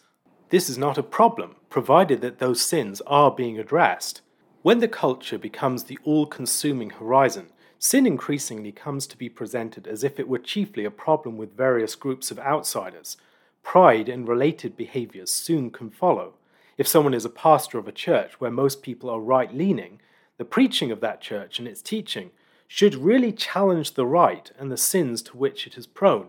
This 0.48 0.68
is 0.68 0.76
not 0.76 0.98
a 0.98 1.04
problem, 1.04 1.54
provided 1.68 2.20
that 2.20 2.40
those 2.40 2.60
sins 2.60 3.00
are 3.06 3.30
being 3.30 3.56
addressed. 3.56 4.22
When 4.62 4.80
the 4.80 4.88
culture 4.88 5.38
becomes 5.38 5.84
the 5.84 5.98
all 6.02 6.26
consuming 6.26 6.90
horizon, 6.90 7.50
sin 7.78 8.06
increasingly 8.06 8.72
comes 8.72 9.06
to 9.06 9.16
be 9.16 9.28
presented 9.28 9.86
as 9.86 10.02
if 10.02 10.18
it 10.18 10.28
were 10.28 10.40
chiefly 10.40 10.84
a 10.84 10.90
problem 10.90 11.36
with 11.36 11.56
various 11.56 11.94
groups 11.94 12.32
of 12.32 12.40
outsiders. 12.40 13.16
Pride 13.62 14.08
and 14.08 14.26
related 14.26 14.76
behaviors 14.76 15.30
soon 15.30 15.70
can 15.70 15.90
follow. 15.90 16.34
If 16.76 16.88
someone 16.88 17.14
is 17.14 17.24
a 17.24 17.30
pastor 17.30 17.78
of 17.78 17.86
a 17.86 17.92
church 17.92 18.40
where 18.40 18.50
most 18.50 18.82
people 18.82 19.08
are 19.08 19.20
right 19.20 19.54
leaning, 19.54 20.00
the 20.38 20.44
preaching 20.44 20.90
of 20.90 21.00
that 21.02 21.20
church 21.20 21.60
and 21.60 21.68
its 21.68 21.82
teaching 21.82 22.32
should 22.72 22.94
really 22.94 23.32
challenge 23.32 23.94
the 23.94 24.06
right 24.06 24.52
and 24.56 24.70
the 24.70 24.76
sins 24.76 25.22
to 25.22 25.36
which 25.36 25.66
it 25.66 25.76
is 25.76 25.88
prone, 25.88 26.28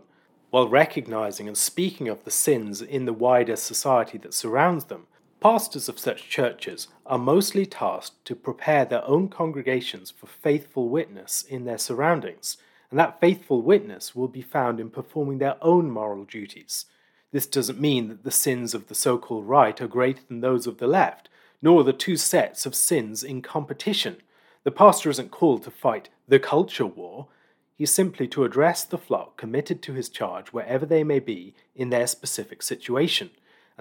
while 0.49 0.67
recognizing 0.67 1.47
and 1.47 1.57
speaking 1.57 2.07
of 2.07 2.23
the 2.23 2.31
sins 2.31 2.81
in 2.81 3.05
the 3.05 3.13
wider 3.13 3.55
society 3.55 4.17
that 4.17 4.33
surrounds 4.33 4.85
them 4.85 5.05
Pastors 5.41 5.89
of 5.89 5.97
such 5.97 6.29
churches 6.29 6.87
are 7.03 7.17
mostly 7.17 7.65
tasked 7.65 8.23
to 8.25 8.35
prepare 8.35 8.85
their 8.85 9.03
own 9.07 9.27
congregations 9.27 10.11
for 10.11 10.27
faithful 10.27 10.87
witness 10.87 11.41
in 11.41 11.65
their 11.65 11.79
surroundings, 11.79 12.57
and 12.91 12.99
that 12.99 13.19
faithful 13.19 13.63
witness 13.63 14.15
will 14.15 14.27
be 14.27 14.43
found 14.43 14.79
in 14.79 14.91
performing 14.91 15.39
their 15.39 15.57
own 15.59 15.89
moral 15.89 16.25
duties. 16.25 16.85
This 17.31 17.47
doesn't 17.47 17.81
mean 17.81 18.07
that 18.09 18.23
the 18.23 18.29
sins 18.29 18.75
of 18.75 18.87
the 18.87 18.93
so 18.93 19.17
called 19.17 19.49
right 19.49 19.81
are 19.81 19.87
greater 19.87 20.21
than 20.27 20.41
those 20.41 20.67
of 20.67 20.77
the 20.77 20.85
left, 20.85 21.27
nor 21.59 21.81
are 21.81 21.85
the 21.85 21.91
two 21.91 22.17
sets 22.17 22.67
of 22.67 22.75
sins 22.75 23.23
in 23.23 23.41
competition. 23.41 24.17
The 24.63 24.71
pastor 24.71 25.09
isn't 25.09 25.31
called 25.31 25.63
to 25.63 25.71
fight 25.71 26.09
the 26.27 26.39
culture 26.39 26.85
war, 26.85 27.27
he's 27.75 27.91
simply 27.91 28.27
to 28.29 28.43
address 28.43 28.83
the 28.83 28.97
flock 28.97 29.37
committed 29.37 29.81
to 29.83 29.93
his 29.93 30.09
charge 30.09 30.49
wherever 30.49 30.85
they 30.85 31.03
may 31.03 31.19
be 31.19 31.55
in 31.75 31.89
their 31.89 32.07
specific 32.07 32.61
situation 32.61 33.31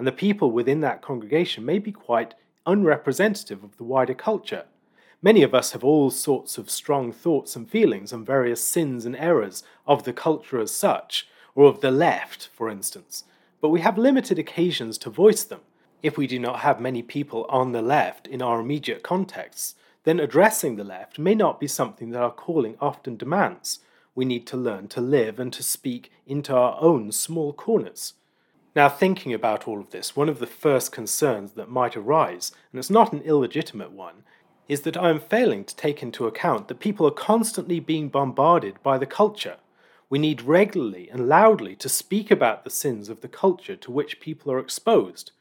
and 0.01 0.07
the 0.07 0.11
people 0.11 0.49
within 0.49 0.81
that 0.81 1.03
congregation 1.03 1.63
may 1.63 1.77
be 1.77 1.91
quite 1.91 2.33
unrepresentative 2.65 3.63
of 3.63 3.77
the 3.77 3.83
wider 3.83 4.15
culture. 4.15 4.65
Many 5.21 5.43
of 5.43 5.53
us 5.53 5.73
have 5.73 5.83
all 5.83 6.09
sorts 6.09 6.57
of 6.57 6.71
strong 6.71 7.11
thoughts 7.11 7.55
and 7.55 7.69
feelings 7.69 8.11
on 8.11 8.25
various 8.25 8.63
sins 8.63 9.05
and 9.05 9.15
errors 9.15 9.63
of 9.85 10.03
the 10.03 10.11
culture 10.11 10.59
as 10.59 10.71
such, 10.71 11.27
or 11.53 11.65
of 11.65 11.81
the 11.81 11.91
left, 11.91 12.49
for 12.51 12.67
instance, 12.67 13.25
but 13.61 13.69
we 13.69 13.81
have 13.81 13.95
limited 13.95 14.39
occasions 14.39 14.97
to 14.97 15.11
voice 15.11 15.43
them. 15.43 15.59
If 16.01 16.17
we 16.17 16.25
do 16.25 16.39
not 16.39 16.61
have 16.61 16.81
many 16.81 17.03
people 17.03 17.45
on 17.47 17.71
the 17.71 17.83
left 17.83 18.25
in 18.25 18.41
our 18.41 18.59
immediate 18.59 19.03
contexts, 19.03 19.75
then 20.03 20.19
addressing 20.19 20.75
the 20.75 20.83
left 20.83 21.19
may 21.19 21.35
not 21.35 21.59
be 21.59 21.67
something 21.67 22.09
that 22.09 22.21
our 22.21 22.31
calling 22.31 22.75
often 22.79 23.17
demands. 23.17 23.79
We 24.15 24.25
need 24.25 24.47
to 24.47 24.57
learn 24.57 24.87
to 24.89 25.01
live 25.01 25.39
and 25.39 25.53
to 25.53 25.63
speak 25.63 26.11
into 26.25 26.55
our 26.55 26.77
own 26.81 27.11
small 27.11 27.53
corners. 27.53 28.13
Now, 28.75 28.87
thinking 28.87 29.33
about 29.33 29.67
all 29.67 29.79
of 29.79 29.91
this, 29.91 30.15
one 30.15 30.29
of 30.29 30.39
the 30.39 30.47
first 30.47 30.91
concerns 30.91 31.53
that 31.53 31.69
might 31.69 31.97
arise, 31.97 32.51
and 32.71 32.79
it's 32.79 32.89
not 32.89 33.11
an 33.11 33.21
illegitimate 33.21 33.91
one, 33.91 34.23
is 34.67 34.81
that 34.81 34.95
I 34.95 35.09
am 35.09 35.19
failing 35.19 35.65
to 35.65 35.75
take 35.75 36.01
into 36.01 36.25
account 36.25 36.69
that 36.69 36.79
people 36.79 37.05
are 37.05 37.11
constantly 37.11 37.81
being 37.81 38.07
bombarded 38.07 38.81
by 38.81 38.97
the 38.97 39.05
culture. 39.05 39.57
We 40.09 40.19
need 40.19 40.41
regularly 40.41 41.09
and 41.09 41.27
loudly 41.27 41.75
to 41.75 41.89
speak 41.89 42.31
about 42.31 42.63
the 42.63 42.69
sins 42.69 43.09
of 43.09 43.19
the 43.19 43.27
culture 43.27 43.75
to 43.75 43.91
which 43.91 44.21
people 44.21 44.51
are 44.51 44.59
exposed. 44.59 45.31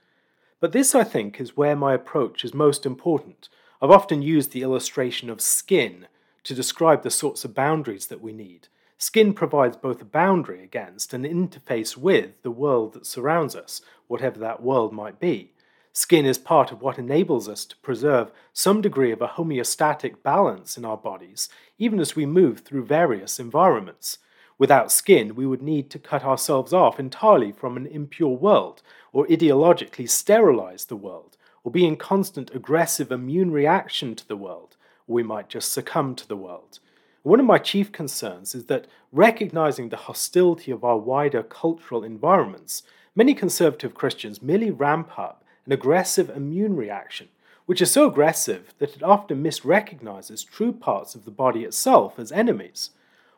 But 0.59 0.73
this, 0.73 0.95
I 0.95 1.05
think, 1.05 1.41
is 1.41 1.57
where 1.57 1.77
my 1.77 1.95
approach 1.95 2.45
is 2.45 2.53
most 2.53 2.85
important. 2.85 3.49
I've 3.83 3.91
often 3.91 4.21
used 4.21 4.53
the 4.53 4.63
illustration 4.63 5.31
of 5.31 5.41
skin 5.41 6.07
to 6.45 6.55
describe 6.55 7.03
the 7.03 7.11
sorts 7.11 7.47
of 7.47 7.55
boundaries 7.55 8.09
that 8.09 8.21
we 8.21 8.33
need. 8.33 8.69
Skin 8.99 9.33
provides 9.33 9.79
both 9.79 10.03
a 10.03 10.05
boundary 10.05 10.63
against 10.63 11.15
and 11.15 11.25
an 11.25 11.49
interface 11.49 11.97
with 11.97 12.43
the 12.43 12.51
world 12.51 12.93
that 12.93 13.07
surrounds 13.07 13.57
us, 13.57 13.81
whatever 14.07 14.39
that 14.39 14.63
world 14.63 14.93
might 14.93 15.19
be. 15.19 15.53
Skin 15.95 16.27
is 16.27 16.37
part 16.37 16.71
of 16.71 16.83
what 16.83 16.99
enables 16.99 17.49
us 17.49 17.65
to 17.65 17.77
preserve 17.79 18.31
some 18.53 18.83
degree 18.83 19.13
of 19.13 19.23
a 19.23 19.29
homeostatic 19.29 20.23
balance 20.23 20.77
in 20.77 20.85
our 20.85 20.99
bodies, 20.99 21.49
even 21.79 21.99
as 22.01 22.15
we 22.15 22.27
move 22.27 22.61
through 22.61 22.85
various 22.85 23.41
environments. 23.41 24.19
Without 24.59 24.93
skin, 24.93 25.35
we 25.35 25.47
would 25.47 25.63
need 25.63 25.89
to 25.89 25.99
cut 25.99 26.23
ourselves 26.23 26.75
off 26.75 27.01
entirely 27.01 27.51
from 27.51 27.79
an 27.79 27.87
impure 27.87 28.37
world, 28.37 28.83
or 29.11 29.27
ideologically 29.29 30.07
sterilize 30.09 30.85
the 30.85 30.97
world, 30.97 31.39
or 31.65 31.73
be 31.73 31.87
in 31.87 31.97
constant 31.97 32.55
aggressive 32.55 33.13
immune 33.13 33.51
reaction 33.51 34.15
to 34.15 34.27
the 34.27 34.37
world, 34.37 34.77
or 35.07 35.15
we 35.15 35.23
might 35.23 35.49
just 35.49 35.73
succumb 35.73 36.15
to 36.15 36.27
the 36.27 36.37
world. 36.37 36.79
One 37.23 37.41
of 37.41 37.47
my 37.47 37.59
chief 37.59 37.93
concerns 37.93 38.55
is 38.55 38.67
that 38.67 38.87
recognizing 39.13 39.89
the 39.89 39.97
hostility 39.97 40.71
of 40.71 40.85
our 40.85 40.97
wider 40.97 41.43
cultural 41.43 42.03
environments, 42.03 42.83
many 43.15 43.35
conservative 43.35 43.95
Christians 43.95 44.41
merely 44.41 44.71
ramp 44.71 45.19
up 45.19 45.45
an 45.67 45.73
aggressive 45.73 46.31
immune 46.31 46.77
reaction, 46.77 47.29
which 47.67 47.83
is 47.83 47.91
so 47.91 48.09
aggressive 48.09 48.73
that 48.79 48.97
it 48.97 49.03
often 49.03 49.43
misrecognizes 49.43 50.49
true 50.49 50.73
parts 50.73 51.15
of 51.15 51.25
the 51.25 51.31
body 51.31 51.63
itself 51.65 52.19
as 52.19 52.33
enemies. 52.33 52.91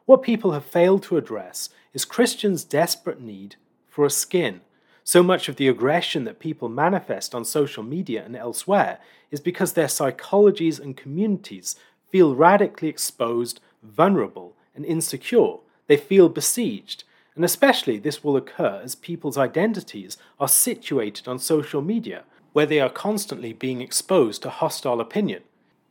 What 0.05 0.23
people 0.23 0.53
have 0.53 0.65
failed 0.65 1.03
to 1.05 1.17
address 1.17 1.69
is 1.93 2.05
Christians' 2.05 2.65
desperate 2.65 3.21
need 3.21 3.57
for 3.89 4.07
a 4.07 4.11
skin. 4.11 4.61
So 5.05 5.23
much 5.23 5.49
of 5.49 5.57
the 5.57 5.69
aggression 5.69 6.25
that 6.25 6.39
people 6.39 6.69
manifest 6.69 7.35
on 7.35 7.45
social 7.45 7.83
media 7.83 8.25
and 8.25 8.37
elsewhere 8.37 8.99
is 9.31 9.41
because 9.41 9.73
their 9.73 9.87
psychologies 9.87 10.79
and 10.79 10.97
communities 10.97 11.77
feel 12.11 12.35
radically 12.35 12.89
exposed 12.89 13.61
vulnerable, 13.83 14.55
and 14.75 14.85
insecure. 14.85 15.57
They 15.87 15.97
feel 15.97 16.29
besieged. 16.29 17.05
And 17.35 17.45
especially 17.45 17.99
this 17.99 18.23
will 18.23 18.37
occur 18.37 18.81
as 18.83 18.95
people's 18.95 19.39
identities 19.39 20.17
are 20.39 20.49
situated 20.49 21.27
on 21.27 21.39
social 21.39 21.83
media, 21.83 22.25
where 22.53 22.67
they 22.67 22.81
are 22.81 22.91
constantly 22.91 23.53
being 23.53 23.81
exposed 23.81 24.43
to 24.43 24.51
hostile 24.51 25.01
opinion. 25.01 25.43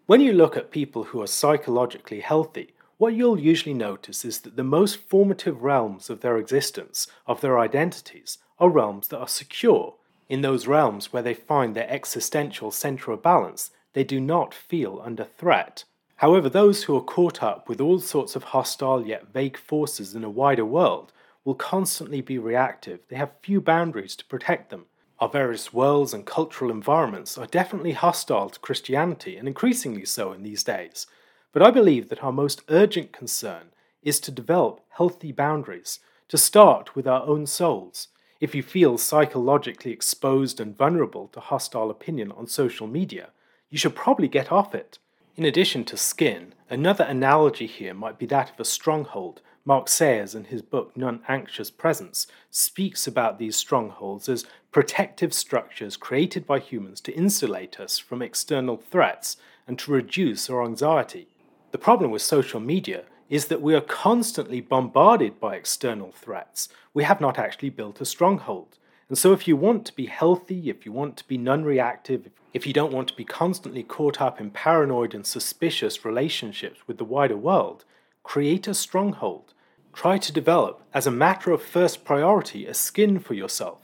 When 0.06 0.22
you 0.22 0.34
look 0.34 0.56
at 0.56 0.72
people 0.72 1.06
who 1.06 1.22
are 1.22 1.27
psychologically 1.27 2.20
healthy, 2.20 2.74
what 2.98 3.15
you'll 3.15 3.39
usually 3.39 3.74
notice 3.74 4.24
is 4.24 4.41
that 4.41 4.56
the 4.56 4.63
most 4.63 4.98
formative 4.98 5.63
realms 5.63 6.10
of 6.10 6.22
their 6.22 6.38
existence, 6.38 7.08
of 7.25 7.41
their 7.41 7.58
identities, 7.58 8.38
are 8.62 8.70
realms 8.70 9.10
that 9.10 9.20
are 9.20 9.27
secure. 9.27 9.96
In 10.30 10.41
those 10.41 10.68
realms 10.68 11.12
where 11.12 11.24
they 11.24 11.34
find 11.34 11.75
their 11.75 11.89
existential 11.91 12.72
center 12.72 13.12
of 13.12 13.22
balance, 13.22 13.72
they 13.91 14.06
do 14.06 14.22
not 14.22 14.53
feel 14.53 15.01
under 15.03 15.25
threat. 15.25 15.84
However, 16.18 16.48
those 16.48 16.84
who 16.84 16.96
are 16.96 17.01
caught 17.01 17.41
up 17.41 17.68
with 17.68 17.82
all 17.82 18.00
sorts 18.00 18.36
of 18.36 18.44
hostile 18.44 19.06
yet 19.06 19.34
vague 19.34 19.58
forces 19.58 20.13
in 20.13 20.24
a 20.24 20.30
wider 20.30 20.63
world 20.63 21.12
will 21.44 21.56
constantly 21.56 22.22
be 22.22 22.38
reactive. 22.38 23.00
They 23.10 23.15
have 23.15 23.32
few 23.41 23.60
boundaries 23.60 24.15
to 24.18 24.25
protect 24.25 24.70
them. 24.70 24.86
Our 25.18 25.30
various 25.30 25.74
worlds 25.74 26.13
and 26.13 26.25
cultural 26.25 26.70
environments 26.70 27.38
are 27.38 27.48
definitely 27.48 27.94
hostile 27.94 28.51
to 28.51 28.60
Christianity, 28.60 29.38
and 29.38 29.48
increasingly 29.48 30.06
so 30.06 30.32
in 30.34 30.44
these 30.44 30.63
days. 30.63 31.08
But 31.51 31.63
I 31.63 31.72
believe 31.72 32.10
that 32.10 32.24
our 32.24 32.32
most 32.32 32.62
urgent 32.70 33.12
concern 33.12 33.72
is 34.03 34.20
to 34.20 34.32
develop 34.32 34.82
healthy 34.89 35.32
boundaries, 35.32 36.00
to 36.27 36.38
start 36.38 36.96
with 36.96 37.08
our 37.08 37.24
own 37.24 37.48
souls. 37.48 38.08
If 38.41 38.55
you 38.55 38.63
feel 38.63 38.98
psychologically 38.98 39.91
exposed 39.91 40.60
and 40.60 40.75
vulnerable 40.75 41.27
to 41.27 41.39
hostile 41.39 41.91
opinion 41.91 42.31
on 42.31 42.48
social 42.48 42.88
media, 42.88 43.29
you 43.69 43.77
should 43.77 43.95
probably 43.95 44.27
get 44.27 44.51
off 44.51 44.74
it. 44.74 44.98
In 45.36 45.45
addition 45.45 45.86
to 45.86 45.95
skin, 45.95 46.55
another 46.67 47.03
analogy 47.03 47.67
here 47.67 47.93
might 47.93 48.17
be 48.17 48.25
that 48.25 48.50
of 48.50 48.60
a 48.60 48.65
stronghold. 48.65 49.41
Mark 49.63 49.88
Sayers, 49.88 50.33
in 50.33 50.45
his 50.45 50.63
book 50.63 50.98
Non 50.98 51.21
Anxious 51.27 51.69
Presence, 51.69 52.25
speaks 52.50 53.05
about 53.05 53.38
these 53.38 53.55
strongholds 53.55 54.27
as 54.27 54.48
protective 54.71 55.36
structures 55.36 55.95
created 55.95 56.48
by 56.48 56.57
humans 56.57 57.00
to 57.01 57.13
insulate 57.13 57.79
us 57.79 58.00
from 58.00 58.24
external 58.24 58.75
threats 58.75 59.38
and 59.67 59.77
to 59.77 59.91
reduce 59.91 60.50
our 60.50 60.65
anxiety. 60.65 61.27
The 61.71 61.77
problem 61.77 62.10
with 62.10 62.24
social 62.24 62.60
media 62.60 63.03
is 63.31 63.45
that 63.45 63.61
we 63.61 63.73
are 63.73 63.81
constantly 63.81 64.59
bombarded 64.59 65.39
by 65.39 65.55
external 65.55 66.11
threats. 66.11 66.67
We 66.93 67.05
have 67.05 67.21
not 67.21 67.39
actually 67.39 67.69
built 67.69 68.01
a 68.01 68.05
stronghold. 68.05 68.77
And 69.07 69.17
so, 69.17 69.31
if 69.31 69.47
you 69.47 69.55
want 69.55 69.85
to 69.85 69.95
be 69.95 70.07
healthy, 70.07 70.69
if 70.69 70.85
you 70.85 70.91
want 70.91 71.15
to 71.17 71.27
be 71.27 71.38
non 71.38 71.63
reactive, 71.63 72.29
if 72.53 72.67
you 72.67 72.73
don't 72.73 72.91
want 72.91 73.07
to 73.07 73.15
be 73.15 73.23
constantly 73.23 73.83
caught 73.83 74.19
up 74.19 74.41
in 74.41 74.51
paranoid 74.51 75.15
and 75.15 75.25
suspicious 75.25 76.03
relationships 76.03 76.81
with 76.88 76.97
the 76.97 77.05
wider 77.05 77.38
world, 77.38 77.85
create 78.21 78.67
a 78.67 78.73
stronghold. 78.73 79.53
Try 79.93 80.17
to 80.17 80.33
develop, 80.33 80.81
as 80.93 81.07
a 81.07 81.11
matter 81.11 81.51
of 81.51 81.63
first 81.63 82.03
priority, 82.03 82.65
a 82.65 82.73
skin 82.73 83.17
for 83.17 83.33
yourself. 83.33 83.79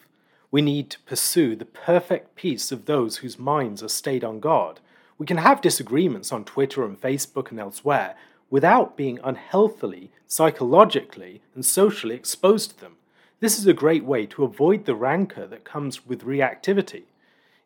We 0.51 0.61
need 0.61 0.89
to 0.91 0.99
pursue 1.01 1.55
the 1.55 1.65
perfect 1.65 2.35
peace 2.35 2.71
of 2.73 2.85
those 2.85 3.17
whose 3.17 3.39
minds 3.39 3.81
are 3.81 3.89
stayed 3.89 4.25
on 4.25 4.41
God. 4.41 4.81
We 5.17 5.25
can 5.25 5.37
have 5.37 5.61
disagreements 5.61 6.33
on 6.33 6.43
Twitter 6.43 6.83
and 6.83 6.99
Facebook 6.99 7.49
and 7.49 7.59
elsewhere 7.59 8.15
without 8.49 8.95
being 8.95 9.19
unhealthily, 9.23 10.11
psychologically, 10.25 11.41
and 11.53 11.65
socially 11.65 12.15
exposed 12.15 12.71
to 12.71 12.79
them. 12.79 12.95
This 13.39 13.59
is 13.59 13.67
a 13.67 13.73
great 13.73 14.03
way 14.03 14.25
to 14.27 14.43
avoid 14.43 14.85
the 14.85 14.95
rancor 14.95 15.45
that 15.47 15.63
comes 15.63 16.05
with 16.05 16.23
reactivity. 16.23 17.03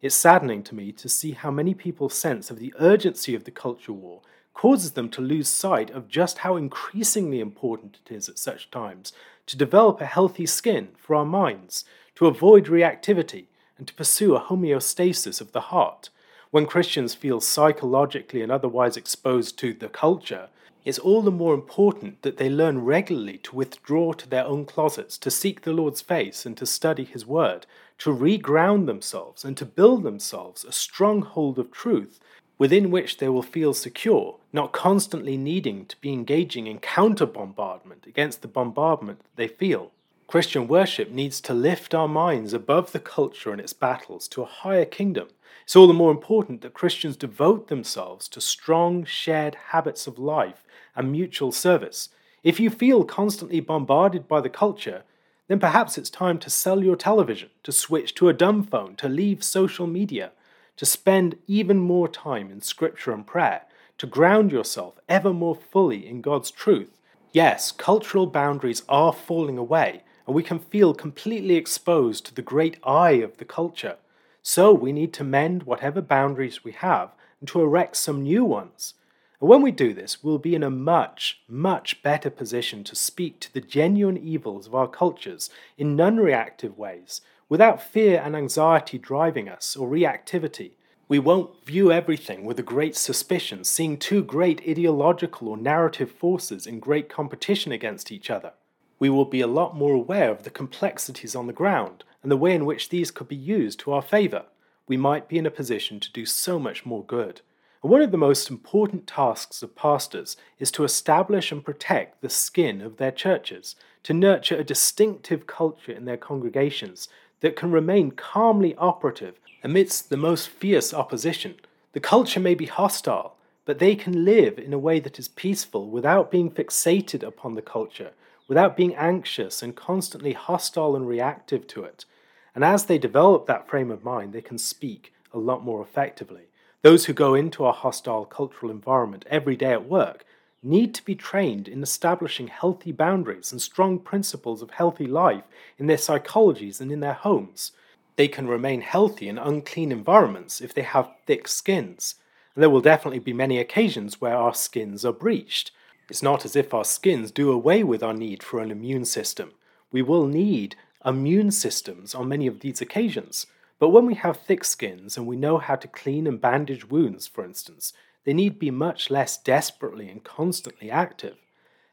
It's 0.01 0.15
saddening 0.15 0.63
to 0.63 0.75
me 0.75 0.91
to 0.93 1.07
see 1.07 1.31
how 1.31 1.51
many 1.51 1.73
people's 1.73 2.15
sense 2.15 2.50
of 2.50 2.59
the 2.59 2.73
urgency 2.79 3.35
of 3.35 3.43
the 3.43 3.51
culture 3.51 3.93
war 3.93 4.21
causes 4.53 4.91
them 4.91 5.09
to 5.09 5.21
lose 5.21 5.47
sight 5.47 5.89
of 5.91 6.09
just 6.09 6.39
how 6.39 6.55
increasingly 6.55 7.39
important 7.39 8.00
it 8.05 8.13
is 8.13 8.27
at 8.27 8.38
such 8.38 8.69
times 8.71 9.13
to 9.47 9.57
develop 9.57 10.01
a 10.01 10.05
healthy 10.05 10.45
skin 10.45 10.89
for 10.97 11.15
our 11.15 11.25
minds, 11.25 11.85
to 12.15 12.27
avoid 12.27 12.65
reactivity, 12.65 13.45
and 13.77 13.88
to 13.88 13.93
pursue 13.93 14.35
a 14.35 14.41
homeostasis 14.41 15.41
of 15.41 15.51
the 15.51 15.61
heart. 15.61 16.09
When 16.51 16.65
Christians 16.65 17.15
feel 17.15 17.39
psychologically 17.39 18.41
and 18.41 18.51
otherwise 18.51 18.97
exposed 18.97 19.57
to 19.59 19.73
the 19.73 19.88
culture, 19.89 20.50
it's 20.83 21.00
all 21.00 21.21
the 21.21 21.31
more 21.31 21.53
important 21.53 22.21
that 22.23 22.38
they 22.38 22.50
learn 22.50 22.83
regularly 22.83 23.38
to 23.39 23.55
withdraw 23.55 24.13
to 24.13 24.27
their 24.27 24.45
own 24.45 24.65
closets, 24.65 25.17
to 25.19 25.29
seek 25.29 25.61
the 25.61 25.73
Lord's 25.73 26.01
face 26.01 26.45
and 26.45 26.57
to 26.57 26.65
study 26.65 27.03
His 27.03 27.25
Word, 27.25 27.65
to 28.00 28.09
reground 28.09 28.88
themselves 28.88 29.45
and 29.45 29.55
to 29.57 29.65
build 29.65 30.03
themselves 30.03 30.65
a 30.65 30.71
stronghold 30.71 31.59
of 31.59 31.71
truth 31.71 32.19
within 32.57 32.91
which 32.91 33.17
they 33.17 33.29
will 33.29 33.41
feel 33.41 33.73
secure, 33.73 34.38
not 34.53 34.71
constantly 34.71 35.35
needing 35.35 35.85
to 35.85 36.00
be 36.01 36.13
engaging 36.13 36.67
in 36.67 36.79
counter 36.79 37.25
bombardment 37.25 38.05
against 38.05 38.41
the 38.41 38.47
bombardment 38.47 39.19
that 39.19 39.35
they 39.35 39.47
feel. 39.47 39.91
Christian 40.27 40.67
worship 40.67 41.09
needs 41.09 41.41
to 41.41 41.53
lift 41.53 41.93
our 41.93 42.07
minds 42.07 42.53
above 42.53 42.91
the 42.91 43.00
culture 43.00 43.51
and 43.51 43.59
its 43.59 43.73
battles 43.73 44.27
to 44.29 44.41
a 44.41 44.45
higher 44.45 44.85
kingdom. 44.85 45.27
It's 45.63 45.75
all 45.75 45.88
the 45.88 45.93
more 45.93 46.11
important 46.11 46.61
that 46.61 46.73
Christians 46.73 47.17
devote 47.17 47.67
themselves 47.67 48.27
to 48.29 48.39
strong, 48.39 49.05
shared 49.05 49.55
habits 49.71 50.07
of 50.07 50.19
life 50.19 50.63
and 50.95 51.12
mutual 51.12 51.51
service. 51.51 52.10
If 52.43 52.60
you 52.60 52.69
feel 52.69 53.03
constantly 53.03 53.60
bombarded 53.60 54.27
by 54.27 54.41
the 54.41 54.50
culture, 54.50 55.03
then 55.48 55.60
perhaps 55.60 55.98
it's 55.98 56.10
time 56.10 56.39
to 56.39 56.50
sell 56.50 56.83
your 56.83 56.95
television, 56.95 57.50
to 57.63 57.71
switch 57.71 58.15
to 58.15 58.29
a 58.29 58.33
dumb 58.33 58.63
phone, 58.63 58.95
to 58.95 59.10
leave 59.10 59.43
social 59.43 59.86
media, 59.86 60.31
to 60.77 60.86
spend 60.86 61.38
even 61.48 61.77
more 61.77 62.07
time 62.07 62.50
in 62.50 62.62
scripture 62.62 63.12
and 63.12 63.27
prayer, 63.27 63.63
to 63.98 64.07
ground 64.07 64.51
yourself 64.51 64.95
ever 65.07 65.33
more 65.33 65.55
fully 65.55 66.07
in 66.07 66.21
God's 66.21 66.50
truth. 66.50 66.98
Yes, 67.31 67.71
cultural 67.71 68.27
boundaries 68.27 68.83
are 68.89 69.13
falling 69.13 69.57
away, 69.57 70.03
and 70.25 70.36
we 70.36 70.41
can 70.41 70.60
feel 70.60 70.93
completely 70.93 71.55
exposed 71.55 72.25
to 72.25 72.33
the 72.33 72.41
great 72.41 72.77
eye 72.83 73.21
of 73.21 73.38
the 73.38 73.45
culture. 73.45 73.98
So 74.41 74.74
we 74.74 74.91
need 74.91 75.13
to 75.13 75.24
mend 75.24 75.63
whatever 75.63 76.01
boundaries 76.01 76.63
we 76.63 76.71
have 76.71 77.12
and 77.39 77.48
to 77.50 77.62
erect 77.62 77.95
some 77.98 78.24
new 78.24 78.43
ones. 78.43 78.95
And 79.41 79.50
when 79.50 79.63
we 79.63 79.71
do 79.71 79.93
this, 79.93 80.24
we'll 80.24 80.38
be 80.38 80.53
in 80.53 80.62
a 80.62 80.69
much, 80.69 81.41
much 81.48 82.03
better 82.03 82.29
position 82.29 82.83
to 82.83 82.95
speak 82.95 83.39
to 83.39 83.53
the 83.53 83.60
genuine 83.60 84.17
evils 84.17 84.67
of 84.67 84.75
our 84.75 84.88
cultures 84.88 85.50
in 85.79 85.95
non 85.95 86.17
reactive 86.17 86.77
ways, 86.77 87.21
without 87.50 87.81
fear 87.81 88.21
and 88.24 88.36
anxiety 88.36 89.00
driving 89.00 89.50
us 89.50 89.75
or 89.75 89.89
reactivity. 89.89 90.74
We 91.07 91.17
won't 91.17 91.65
view 91.65 91.91
everything 91.91 92.45
with 92.45 92.60
a 92.60 92.63
great 92.63 92.95
suspicion, 92.95 93.63
seeing 93.63 93.98
two 93.98 94.24
great 94.24 94.62
ideological 94.69 95.50
or 95.50 95.57
narrative 95.57 96.12
forces 96.12 96.67
in 96.67 96.79
great 96.79 97.10
competition 97.10 97.71
against 97.71 98.12
each 98.12 98.29
other. 98.29 98.53
We 99.00 99.10
will 99.10 99.25
be 99.25 99.41
a 99.41 99.48
lot 99.48 99.75
more 99.75 99.93
aware 99.93 100.29
of 100.29 100.43
the 100.43 100.51
complexities 100.51 101.36
on 101.36 101.48
the 101.48 101.53
ground 101.53 102.03
and 102.21 102.31
the 102.31 102.38
way 102.38 102.53
in 102.53 102.65
which 102.65 102.89
these 102.89 103.10
could 103.10 103.27
be 103.27 103.36
used 103.36 103.79
to 103.79 103.91
our 103.91 104.03
favour. 104.03 104.45
We 104.88 104.98
might 104.98 105.27
be 105.27 105.39
in 105.39 105.48
a 105.48 105.51
position 105.51 106.00
to 106.00 106.12
do 106.12 106.27
so 106.27 106.60
much 106.60 106.86
more 106.86 107.03
good. 107.03 107.41
One 107.81 108.03
of 108.03 108.11
the 108.11 108.17
most 108.17 108.51
important 108.51 109.07
tasks 109.07 109.63
of 109.63 109.75
pastors 109.75 110.38
is 110.59 110.69
to 110.73 110.83
establish 110.83 111.51
and 111.51 111.65
protect 111.65 112.21
the 112.21 112.29
skin 112.29 112.79
of 112.79 112.97
their 112.97 113.11
churches, 113.11 113.75
to 114.03 114.13
nurture 114.13 114.55
a 114.55 114.63
distinctive 114.63 115.47
culture 115.47 115.91
in 115.91 116.05
their 116.05 116.15
congregations 116.15 117.09
that 117.39 117.55
can 117.55 117.71
remain 117.71 118.11
calmly 118.11 118.75
operative 118.75 119.39
amidst 119.63 120.11
the 120.11 120.17
most 120.17 120.47
fierce 120.47 120.93
opposition. 120.93 121.55
The 121.93 122.00
culture 122.00 122.39
may 122.39 122.53
be 122.53 122.67
hostile, 122.67 123.35
but 123.65 123.79
they 123.79 123.95
can 123.95 124.25
live 124.25 124.59
in 124.59 124.73
a 124.73 124.79
way 124.79 125.00
that 125.00 125.17
is 125.17 125.27
peaceful 125.27 125.89
without 125.89 126.29
being 126.29 126.51
fixated 126.51 127.23
upon 127.23 127.55
the 127.55 127.63
culture, 127.63 128.11
without 128.47 128.77
being 128.77 128.93
anxious 128.93 129.63
and 129.63 129.75
constantly 129.75 130.33
hostile 130.33 130.95
and 130.95 131.07
reactive 131.07 131.65
to 131.69 131.83
it. 131.83 132.05
And 132.53 132.63
as 132.63 132.85
they 132.85 133.00
develop 133.00 133.47
that 133.47 133.67
frame 133.67 133.89
of 133.89 134.03
mind, 134.03 134.33
they 134.33 134.41
can 134.41 134.59
speak 134.59 135.13
a 135.33 135.39
lot 135.39 135.63
more 135.63 135.81
effectively. 135.81 136.43
Those 136.83 137.05
who 137.05 137.13
go 137.13 137.35
into 137.35 137.65
a 137.65 137.71
hostile 137.71 138.25
cultural 138.25 138.71
environment 138.71 139.25
every 139.29 139.55
day 139.55 139.71
at 139.71 139.88
work 139.88 140.25
need 140.63 140.95
to 140.95 141.05
be 141.05 141.15
trained 141.15 141.67
in 141.67 141.83
establishing 141.83 142.47
healthy 142.47 142.91
boundaries 142.91 143.51
and 143.51 143.61
strong 143.61 144.00
principles 144.00 144.61
of 144.61 144.72
healthy 144.72 145.05
life 145.05 145.44
in 145.77 145.87
their 145.87 145.98
psychologies 145.98 146.81
and 146.81 146.91
in 146.91 147.00
their 147.00 147.13
homes. 147.13 147.72
They 148.15 148.27
can 148.27 148.48
remain 148.48 148.81
healthy 148.81 149.29
in 149.29 149.37
unclean 149.37 149.91
environments 149.91 150.59
if 150.59 150.74
they 150.74 150.81
have 150.81 151.11
thick 151.25 151.48
skins. 151.48 152.15
And 152.55 152.63
there 152.63 152.70
will 152.70 152.81
definitely 152.81 153.20
be 153.20 153.33
many 153.33 153.59
occasions 153.59 154.20
where 154.20 154.35
our 154.35 154.53
skins 154.53 155.05
are 155.05 155.13
breached. 155.13 155.72
It's 156.09 156.24
not 156.24 156.46
as 156.46 156.55
if 156.55 156.74
our 156.74 156.83
skins 156.83 157.31
do 157.31 157.51
away 157.51 157.83
with 157.83 158.03
our 158.03 158.13
need 158.13 158.44
for 158.44 158.59
an 158.59 158.72
immune 158.72 159.05
system. 159.05 159.51
We 159.91 160.01
will 160.01 160.27
need 160.27 160.75
immune 161.05 161.51
systems 161.51 162.13
on 162.13 162.27
many 162.27 162.48
of 162.48 162.59
these 162.59 162.81
occasions. 162.81 163.46
But 163.81 163.89
when 163.89 164.05
we 164.05 164.13
have 164.13 164.37
thick 164.37 164.63
skins 164.63 165.17
and 165.17 165.25
we 165.25 165.35
know 165.35 165.57
how 165.57 165.75
to 165.75 165.87
clean 165.87 166.27
and 166.27 166.39
bandage 166.39 166.87
wounds, 166.87 167.25
for 167.25 167.44
instance, 167.44 167.94
they 168.25 168.31
need 168.31 168.59
be 168.59 168.70
much 168.70 169.09
less 169.09 169.39
desperately 169.39 170.07
and 170.07 170.24
constantly 170.24 170.91
active. 170.91 171.37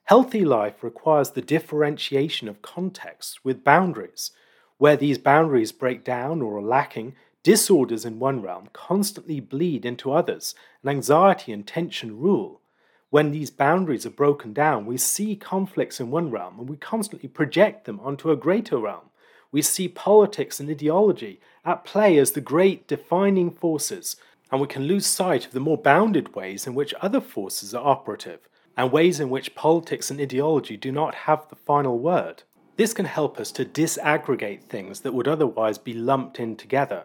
Healthy 0.05 0.45
life 0.45 0.83
requires 0.83 1.31
the 1.31 1.41
differentiation 1.41 2.47
of 2.47 2.61
contexts 2.61 3.43
with 3.43 3.65
boundaries. 3.65 4.33
Where 4.77 4.99
these 4.99 5.17
boundaries 5.17 5.73
break 5.73 6.05
down 6.05 6.43
or 6.43 6.59
are 6.59 6.63
lacking, 6.63 7.15
disorders 7.43 8.05
in 8.05 8.19
one 8.19 8.43
realm 8.43 8.69
constantly 8.75 9.41
bleed 9.41 9.87
into 9.87 10.13
others, 10.13 10.55
and 10.83 10.91
anxiety 10.91 11.53
and 11.53 11.67
tension 11.67 12.21
rule. 12.21 12.61
When 13.09 13.31
these 13.31 13.51
boundaries 13.51 14.05
are 14.05 14.11
broken 14.11 14.53
down, 14.53 14.85
we 14.85 14.99
see 14.99 15.37
conflicts 15.37 16.01
in 16.01 16.11
one 16.11 16.31
realm 16.31 16.61
and 16.61 16.69
we 16.69 16.77
constantly 16.77 17.31
project 17.31 17.87
them 17.87 17.99
onto 18.01 18.31
a 18.31 18.37
greater 18.37 18.77
realm. 18.77 19.08
We 19.51 19.63
see 19.63 19.89
politics 19.89 20.61
and 20.61 20.69
ideology 20.69 21.41
at 21.65 21.85
play 21.85 22.19
as 22.19 22.33
the 22.33 22.41
great 22.41 22.87
defining 22.87 23.51
forces, 23.51 24.17
and 24.51 24.61
we 24.61 24.67
can 24.67 24.85
lose 24.85 25.07
sight 25.07 25.47
of 25.47 25.53
the 25.53 25.61
more 25.61 25.79
bounded 25.79 26.35
ways 26.35 26.67
in 26.67 26.75
which 26.75 26.95
other 27.01 27.21
forces 27.21 27.75
are 27.75 27.87
operative, 27.87 28.49
and 28.77 28.93
ways 28.93 29.21
in 29.21 29.31
which 29.31 29.55
politics 29.55 30.11
and 30.11 30.21
ideology 30.21 30.77
do 30.77 30.93
not 30.93 31.15
have 31.15 31.49
the 31.49 31.57
final 31.57 31.99
word. 31.99 32.43
This 32.77 32.95
can 32.95 33.07
help 33.07 33.41
us 33.41 33.51
to 33.53 33.65
disaggregate 33.65 34.65
things 34.65 35.01
that 35.01 35.13
would 35.13 35.27
otherwise 35.27 35.79
be 35.79 35.95
lumped 35.95 36.39
in 36.39 36.55
together. 36.55 37.05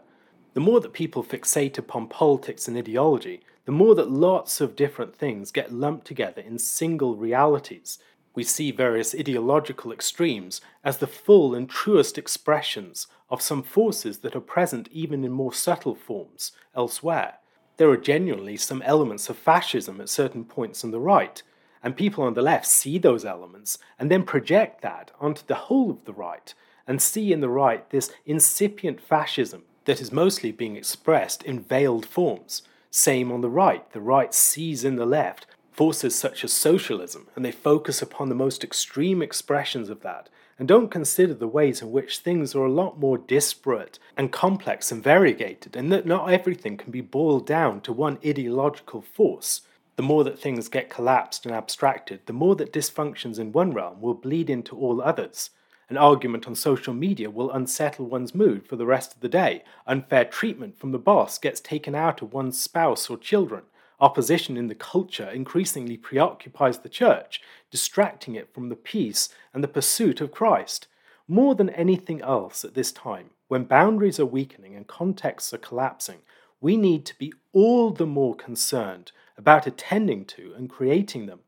The 0.54 0.60
more 0.60 0.80
that 0.82 0.94
people 0.94 1.24
fixate 1.24 1.80
upon 1.80 2.10
politics 2.10 2.68
and 2.68 2.78
ideology, 2.78 3.42
the 3.66 3.72
more 3.72 3.96
that 3.96 4.12
lots 4.12 4.62
of 4.62 4.76
different 4.76 5.16
things 5.16 5.52
get 5.52 5.74
lumped 5.74 6.06
together 6.06 6.42
in 6.42 6.60
single 6.60 7.16
realities. 7.16 7.98
We 8.36 8.44
see 8.44 8.72
various 8.72 9.14
ideological 9.14 9.92
extremes 9.92 10.60
as 10.84 10.98
the 10.98 11.08
full 11.08 11.54
and 11.54 11.70
truest 11.70 12.18
expressions 12.18 13.08
of 13.30 13.42
some 13.42 13.64
forces 13.64 14.20
that 14.20 14.36
are 14.36 14.42
present 14.42 14.90
even 14.92 15.24
in 15.24 15.32
more 15.32 15.54
subtle 15.54 15.96
forms 15.96 16.52
elsewhere. 16.76 17.36
There 17.78 17.90
are 17.90 17.98
genuinely 17.98 18.58
some 18.58 18.82
elements 18.84 19.30
of 19.30 19.38
fascism 19.38 20.02
at 20.02 20.10
certain 20.10 20.46
points 20.46 20.84
on 20.84 20.92
the 20.92 21.00
right, 21.00 21.42
and 21.84 21.98
people 21.98 22.24
on 22.24 22.34
the 22.34 22.42
left 22.42 22.66
see 22.66 22.98
those 22.98 23.26
elements 23.26 23.78
and 24.00 24.10
then 24.10 24.24
project 24.24 24.82
that 24.82 25.12
onto 25.20 25.44
the 25.46 25.56
whole 25.56 25.92
of 25.92 26.06
the 26.06 26.14
right 26.14 26.54
and 26.88 27.02
see 27.02 27.34
in 27.34 27.42
the 27.42 27.50
right 27.50 27.90
this 27.90 28.12
incipient 28.26 29.02
fascism 29.02 29.64
that 29.86 30.02
is 30.02 30.12
mostly 30.12 30.52
being 30.52 30.76
expressed 30.76 31.44
in 31.44 31.60
veiled 31.60 32.06
forms. 32.06 32.62
Same 32.90 33.32
on 33.32 33.42
the 33.42 33.50
right. 33.50 33.92
The 33.92 34.02
right 34.02 34.34
sees 34.34 34.86
in 34.86 34.96
the 34.96 35.06
left 35.06 35.46
forces 35.74 36.16
such 36.16 36.44
as 36.44 36.54
socialism, 36.54 37.28
and 37.36 37.44
they 37.44 37.52
focus 37.52 38.02
upon 38.02 38.30
the 38.30 38.36
most 38.36 38.64
extreme 38.64 39.22
expressions 39.22 39.90
of 39.90 40.02
that 40.02 40.30
and 40.60 40.68
don't 40.68 40.92
consider 40.92 41.34
the 41.34 41.48
ways 41.48 41.82
in 41.82 41.92
which 41.92 42.20
things 42.20 42.56
are 42.56 42.66
a 42.66 42.72
lot 42.72 43.00
more 43.00 43.18
disparate 43.18 43.98
and 44.16 44.32
complex 44.32 44.92
and 44.92 45.04
variegated, 45.04 45.76
and 45.76 45.92
that 45.92 46.06
not 46.06 46.32
everything 46.32 46.78
can 46.78 46.92
be 46.92 47.02
boiled 47.02 47.46
down 47.46 47.82
to 47.82 47.92
one 47.92 48.20
ideological 48.26 49.02
force. 49.02 49.62
The 49.96 50.04
more 50.04 50.24
that 50.24 50.40
things 50.40 50.70
get 50.70 50.90
collapsed 50.90 51.46
and 51.46 51.54
abstracted, 51.54 52.22
the 52.26 52.34
more 52.34 52.56
that 52.56 52.74
dysfunctions 52.74 53.40
in 53.40 53.52
one 53.52 53.74
realm 53.74 54.02
will 54.02 54.14
bleed 54.14 54.50
into 54.50 54.76
all 54.76 55.02
others. 55.02 55.50
An 55.90 55.98
argument 55.98 56.48
on 56.48 56.56
social 56.56 56.94
media 56.94 57.30
will 57.30 57.52
unsettle 57.52 58.06
one's 58.06 58.34
mood 58.34 58.66
for 58.68 58.76
the 58.76 58.86
rest 58.86 59.14
of 59.14 59.20
the 59.20 59.30
day. 59.30 59.64
Unfair 59.86 60.26
treatment 60.26 60.80
from 60.80 60.92
the 60.92 60.98
boss 60.98 61.38
gets 61.38 61.60
taken 61.60 61.94
out 61.94 62.22
of 62.22 62.34
one's 62.34 62.60
spouse 62.60 63.10
or 63.10 63.18
children. 63.18 63.64
Opposition 64.04 64.58
in 64.58 64.68
the 64.68 64.76
culture 64.76 65.30
increasingly 65.30 65.96
preoccupies 65.96 66.80
the 66.80 66.90
church, 66.90 67.40
distracting 67.72 68.36
it 68.36 68.54
from 68.54 68.68
the 68.68 68.76
peace 68.76 69.30
and 69.54 69.64
the 69.64 69.68
pursuit 69.70 70.20
of 70.20 70.30
Christ. 70.30 70.88
More 71.26 71.56
than 71.56 71.70
anything 71.70 72.22
else 72.22 72.66
at 72.66 72.74
this 72.74 72.92
time, 72.92 73.30
when 73.48 73.64
boundaries 73.64 74.20
are 74.20 74.26
weakening 74.26 74.76
and 74.76 74.86
contexts 74.88 75.54
are 75.54 75.58
collapsing, 75.58 76.18
we 76.60 76.76
need 76.76 77.06
to 77.06 77.18
be 77.18 77.32
all 77.54 77.92
the 77.92 78.06
more 78.06 78.36
concerned 78.36 79.14
about 79.38 79.68
attending 79.68 80.26
to 80.26 80.54
and 80.58 80.70
creating 80.70 81.28
them. 81.28 81.40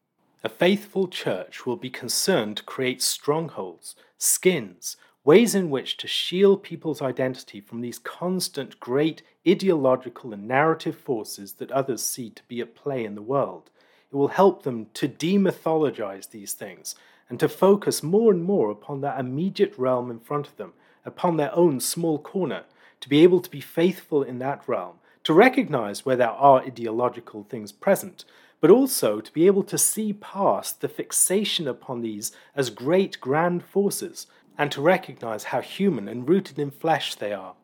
A 0.41 0.48
faithful 0.48 1.10
church 1.10 1.65
will 1.65 1.76
be 1.76 1.89
concerned 1.89 2.56
to 2.56 2.63
create 2.63 3.02
strongholds, 3.02 3.98
skins, 4.18 4.96
ways 5.26 5.56
in 5.56 5.72
which 5.72 5.98
to 5.98 6.08
shield 6.08 6.62
people's 6.62 7.02
identity 7.02 7.60
from 7.60 7.82
these 7.82 7.98
constant 7.98 8.80
great 8.80 9.24
ideological 9.48 10.32
and 10.32 10.48
narrative 10.48 10.96
forces 10.96 11.54
that 11.54 11.72
others 11.72 12.04
see 12.04 12.30
to 12.30 12.44
be 12.48 12.62
at 12.62 12.76
play 12.76 13.04
in 13.04 13.16
the 13.16 13.22
world. 13.22 13.72
It 14.12 14.16
will 14.16 14.30
help 14.30 14.62
them 14.64 14.86
to 14.94 15.10
demythologize 15.10 16.30
these 16.30 16.54
things 16.54 16.96
and 17.28 17.40
to 17.40 17.50
focus 17.50 18.04
more 18.04 18.32
and 18.32 18.44
more 18.44 18.70
upon 18.70 19.02
that 19.02 19.20
immediate 19.20 19.74
realm 19.78 20.12
in 20.12 20.20
front 20.20 20.48
of 20.48 20.56
them, 20.58 20.74
upon 21.04 21.38
their 21.38 21.54
own 21.56 21.80
small 21.80 22.20
corner, 22.20 22.64
to 23.02 23.10
be 23.10 23.24
able 23.24 23.42
to 23.42 23.50
be 23.50 23.62
faithful 23.62 24.22
in 24.22 24.38
that 24.40 24.62
realm, 24.68 24.98
to 25.24 25.34
recognize 25.34 26.06
where 26.06 26.16
there 26.16 26.30
are 26.30 26.62
ideological 26.62 27.44
things 27.44 27.72
present, 27.72 28.26
but 28.62 28.70
also 28.70 29.20
to 29.20 29.34
be 29.34 29.48
able 29.48 29.64
to 29.64 29.78
see 29.78 30.14
past 30.14 30.82
the 30.82 30.88
fixation 30.88 31.68
upon 31.68 32.02
these 32.02 32.32
as 32.56 32.70
great 32.70 33.20
grand 33.20 33.64
forces, 33.64 34.28
and 34.58 34.72
to 34.72 34.82
recognize 34.82 35.46
how 35.46 35.62
human 35.62 36.08
and 36.08 36.28
rooted 36.30 36.60
in 36.60 36.72
flesh 36.72 37.15
they 37.15 37.34
are. 37.34 37.56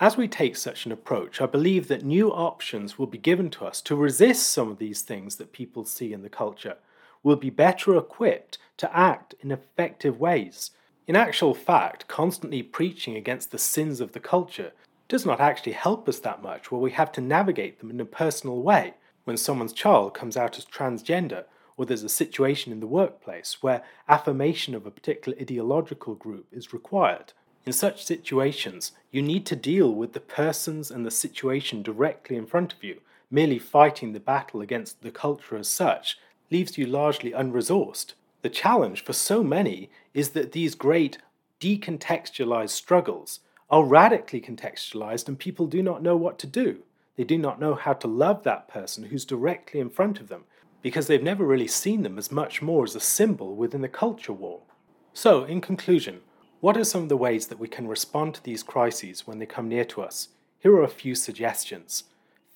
As 0.00 0.16
we 0.16 0.28
take 0.28 0.56
such 0.56 0.86
an 0.86 0.92
approach, 0.92 1.40
I 1.40 1.46
believe 1.46 1.88
that 1.88 2.04
new 2.04 2.30
options 2.30 2.98
will 2.98 3.08
be 3.08 3.18
given 3.18 3.50
to 3.50 3.64
us 3.64 3.82
to 3.82 3.96
resist 3.96 4.48
some 4.50 4.70
of 4.70 4.78
these 4.78 5.02
things 5.02 5.36
that 5.36 5.52
people 5.52 5.84
see 5.84 6.12
in 6.12 6.22
the 6.22 6.28
culture. 6.28 6.76
We'll 7.22 7.36
be 7.36 7.50
better 7.50 7.96
equipped 7.96 8.58
to 8.76 8.96
act 8.96 9.34
in 9.40 9.50
effective 9.50 10.20
ways. 10.20 10.70
In 11.08 11.16
actual 11.16 11.52
fact, 11.52 12.06
constantly 12.06 12.62
preaching 12.62 13.16
against 13.16 13.50
the 13.50 13.58
sins 13.58 14.00
of 14.00 14.12
the 14.12 14.20
culture 14.20 14.72
does 15.08 15.26
not 15.26 15.40
actually 15.40 15.72
help 15.72 16.08
us 16.08 16.20
that 16.20 16.42
much 16.42 16.70
where 16.70 16.80
we 16.80 16.92
have 16.92 17.10
to 17.12 17.20
navigate 17.20 17.80
them 17.80 17.90
in 17.90 18.00
a 18.00 18.04
personal 18.04 18.62
way 18.62 18.94
when 19.24 19.36
someone's 19.36 19.72
child 19.72 20.14
comes 20.14 20.36
out 20.36 20.58
as 20.58 20.64
transgender 20.64 21.44
or 21.78 21.86
there's 21.86 22.02
a 22.02 22.08
situation 22.08 22.72
in 22.72 22.80
the 22.80 22.86
workplace 22.86 23.58
where 23.62 23.84
affirmation 24.08 24.74
of 24.74 24.84
a 24.84 24.90
particular 24.90 25.38
ideological 25.40 26.16
group 26.16 26.46
is 26.52 26.72
required. 26.72 27.32
In 27.64 27.72
such 27.72 28.04
situations, 28.04 28.92
you 29.12 29.22
need 29.22 29.46
to 29.46 29.56
deal 29.56 29.94
with 29.94 30.12
the 30.12 30.20
persons 30.20 30.90
and 30.90 31.06
the 31.06 31.10
situation 31.10 31.82
directly 31.82 32.36
in 32.36 32.46
front 32.46 32.72
of 32.72 32.82
you. 32.82 33.00
Merely 33.30 33.60
fighting 33.60 34.12
the 34.12 34.20
battle 34.20 34.60
against 34.60 35.02
the 35.02 35.12
culture 35.12 35.56
as 35.56 35.68
such 35.68 36.18
leaves 36.50 36.76
you 36.76 36.86
largely 36.86 37.30
unresourced. 37.30 38.14
The 38.42 38.50
challenge 38.50 39.04
for 39.04 39.12
so 39.12 39.44
many 39.44 39.88
is 40.14 40.30
that 40.30 40.52
these 40.52 40.74
great 40.74 41.18
decontextualized 41.60 42.70
struggles 42.70 43.40
are 43.70 43.84
radically 43.84 44.40
contextualized 44.40 45.28
and 45.28 45.38
people 45.38 45.66
do 45.66 45.82
not 45.82 46.02
know 46.02 46.16
what 46.16 46.38
to 46.40 46.46
do. 46.46 46.78
They 47.16 47.24
do 47.24 47.38
not 47.38 47.60
know 47.60 47.74
how 47.74 47.92
to 47.94 48.08
love 48.08 48.42
that 48.44 48.66
person 48.66 49.04
who's 49.04 49.24
directly 49.24 49.78
in 49.78 49.90
front 49.90 50.20
of 50.20 50.28
them 50.28 50.44
because 50.82 51.06
they've 51.06 51.22
never 51.22 51.44
really 51.44 51.66
seen 51.66 52.02
them 52.02 52.18
as 52.18 52.30
much 52.30 52.62
more 52.62 52.84
as 52.84 52.94
a 52.94 53.00
symbol 53.00 53.54
within 53.54 53.80
the 53.80 53.88
culture 53.88 54.32
war. 54.32 54.62
So, 55.12 55.44
in 55.44 55.60
conclusion, 55.60 56.20
what 56.60 56.76
are 56.76 56.84
some 56.84 57.04
of 57.04 57.08
the 57.08 57.16
ways 57.16 57.46
that 57.48 57.58
we 57.58 57.68
can 57.68 57.88
respond 57.88 58.34
to 58.34 58.42
these 58.42 58.62
crises 58.62 59.26
when 59.26 59.38
they 59.38 59.46
come 59.46 59.68
near 59.68 59.84
to 59.86 60.02
us? 60.02 60.28
Here 60.60 60.74
are 60.74 60.82
a 60.82 60.88
few 60.88 61.14
suggestions. 61.14 62.04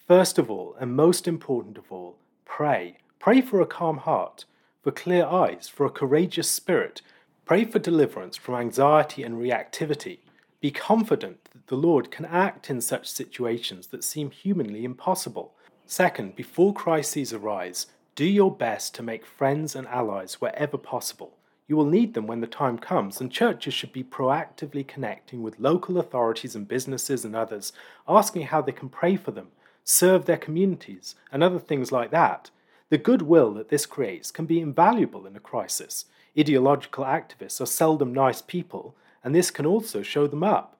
First 0.06 0.38
of 0.38 0.50
all, 0.50 0.76
and 0.80 0.94
most 0.94 1.28
important 1.28 1.78
of 1.78 1.90
all, 1.90 2.16
pray. 2.44 2.98
Pray 3.18 3.40
for 3.40 3.60
a 3.60 3.66
calm 3.66 3.98
heart, 3.98 4.44
for 4.82 4.90
clear 4.90 5.24
eyes, 5.24 5.68
for 5.68 5.86
a 5.86 5.90
courageous 5.90 6.50
spirit. 6.50 7.02
Pray 7.44 7.64
for 7.64 7.78
deliverance 7.78 8.36
from 8.36 8.56
anxiety 8.56 9.22
and 9.22 9.36
reactivity. 9.36 10.18
Be 10.60 10.70
confident 10.72 11.44
that 11.52 11.68
the 11.68 11.76
Lord 11.76 12.10
can 12.10 12.24
act 12.24 12.70
in 12.70 12.80
such 12.80 13.08
situations 13.08 13.88
that 13.88 14.04
seem 14.04 14.30
humanly 14.30 14.84
impossible. 14.84 15.54
Second, 15.86 16.34
before 16.34 16.74
crises 16.74 17.32
arise, 17.32 17.86
do 18.14 18.24
your 18.24 18.54
best 18.54 18.94
to 18.94 19.02
make 19.02 19.24
friends 19.24 19.74
and 19.74 19.86
allies 19.88 20.40
wherever 20.40 20.76
possible. 20.76 21.36
You 21.66 21.76
will 21.76 21.86
need 21.86 22.12
them 22.12 22.26
when 22.26 22.40
the 22.40 22.46
time 22.46 22.76
comes, 22.76 23.20
and 23.20 23.30
churches 23.32 23.72
should 23.72 23.92
be 23.92 24.04
proactively 24.04 24.86
connecting 24.86 25.42
with 25.42 25.58
local 25.58 25.98
authorities 25.98 26.54
and 26.54 26.68
businesses 26.68 27.24
and 27.24 27.34
others, 27.34 27.72
asking 28.06 28.42
how 28.42 28.60
they 28.60 28.72
can 28.72 28.90
pray 28.90 29.16
for 29.16 29.30
them, 29.30 29.48
serve 29.82 30.26
their 30.26 30.36
communities, 30.36 31.14
and 31.30 31.42
other 31.42 31.58
things 31.58 31.90
like 31.90 32.10
that. 32.10 32.50
The 32.90 32.98
goodwill 32.98 33.54
that 33.54 33.70
this 33.70 33.86
creates 33.86 34.30
can 34.30 34.44
be 34.44 34.60
invaluable 34.60 35.26
in 35.26 35.34
a 35.34 35.40
crisis. 35.40 36.04
Ideological 36.38 37.04
activists 37.04 37.60
are 37.60 37.66
seldom 37.66 38.12
nice 38.12 38.42
people, 38.42 38.94
and 39.24 39.34
this 39.34 39.50
can 39.50 39.64
also 39.64 40.02
show 40.02 40.26
them 40.26 40.42
up. 40.42 40.76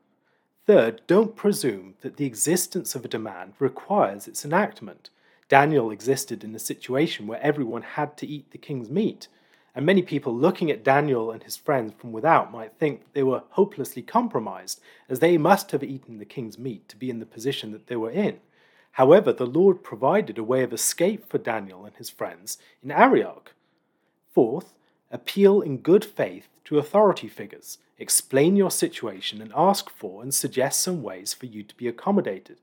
Third, 0.66 1.00
don't 1.06 1.34
presume 1.34 1.94
that 2.02 2.18
the 2.18 2.26
existence 2.26 2.94
of 2.94 3.04
a 3.04 3.08
demand 3.08 3.54
requires 3.58 4.28
its 4.28 4.44
enactment. 4.44 5.08
Daniel 5.52 5.90
existed 5.90 6.42
in 6.42 6.54
a 6.54 6.58
situation 6.58 7.26
where 7.26 7.42
everyone 7.42 7.82
had 7.82 8.16
to 8.16 8.26
eat 8.26 8.50
the 8.52 8.56
king's 8.56 8.88
meat, 8.88 9.28
and 9.74 9.84
many 9.84 10.00
people 10.00 10.34
looking 10.34 10.70
at 10.70 10.82
Daniel 10.82 11.30
and 11.30 11.42
his 11.42 11.58
friends 11.58 11.92
from 11.98 12.10
without 12.10 12.50
might 12.50 12.78
think 12.78 13.02
they 13.12 13.22
were 13.22 13.42
hopelessly 13.50 14.00
compromised, 14.00 14.80
as 15.10 15.18
they 15.18 15.36
must 15.36 15.70
have 15.72 15.84
eaten 15.84 16.16
the 16.16 16.24
king's 16.24 16.58
meat 16.58 16.88
to 16.88 16.96
be 16.96 17.10
in 17.10 17.18
the 17.18 17.26
position 17.26 17.70
that 17.72 17.88
they 17.88 17.96
were 17.96 18.10
in. 18.10 18.40
However, 18.92 19.30
the 19.30 19.44
Lord 19.44 19.84
provided 19.84 20.38
a 20.38 20.42
way 20.42 20.62
of 20.62 20.72
escape 20.72 21.28
for 21.28 21.36
Daniel 21.36 21.84
and 21.84 21.94
his 21.96 22.08
friends 22.08 22.56
in 22.82 22.90
Arioch. 22.90 23.52
Fourth, 24.32 24.72
appeal 25.10 25.60
in 25.60 25.76
good 25.76 26.02
faith 26.02 26.48
to 26.64 26.78
authority 26.78 27.28
figures. 27.28 27.76
Explain 27.98 28.56
your 28.56 28.70
situation 28.70 29.42
and 29.42 29.52
ask 29.54 29.90
for 29.90 30.22
and 30.22 30.32
suggest 30.32 30.80
some 30.80 31.02
ways 31.02 31.34
for 31.34 31.44
you 31.44 31.62
to 31.62 31.76
be 31.76 31.88
accommodated. 31.88 32.56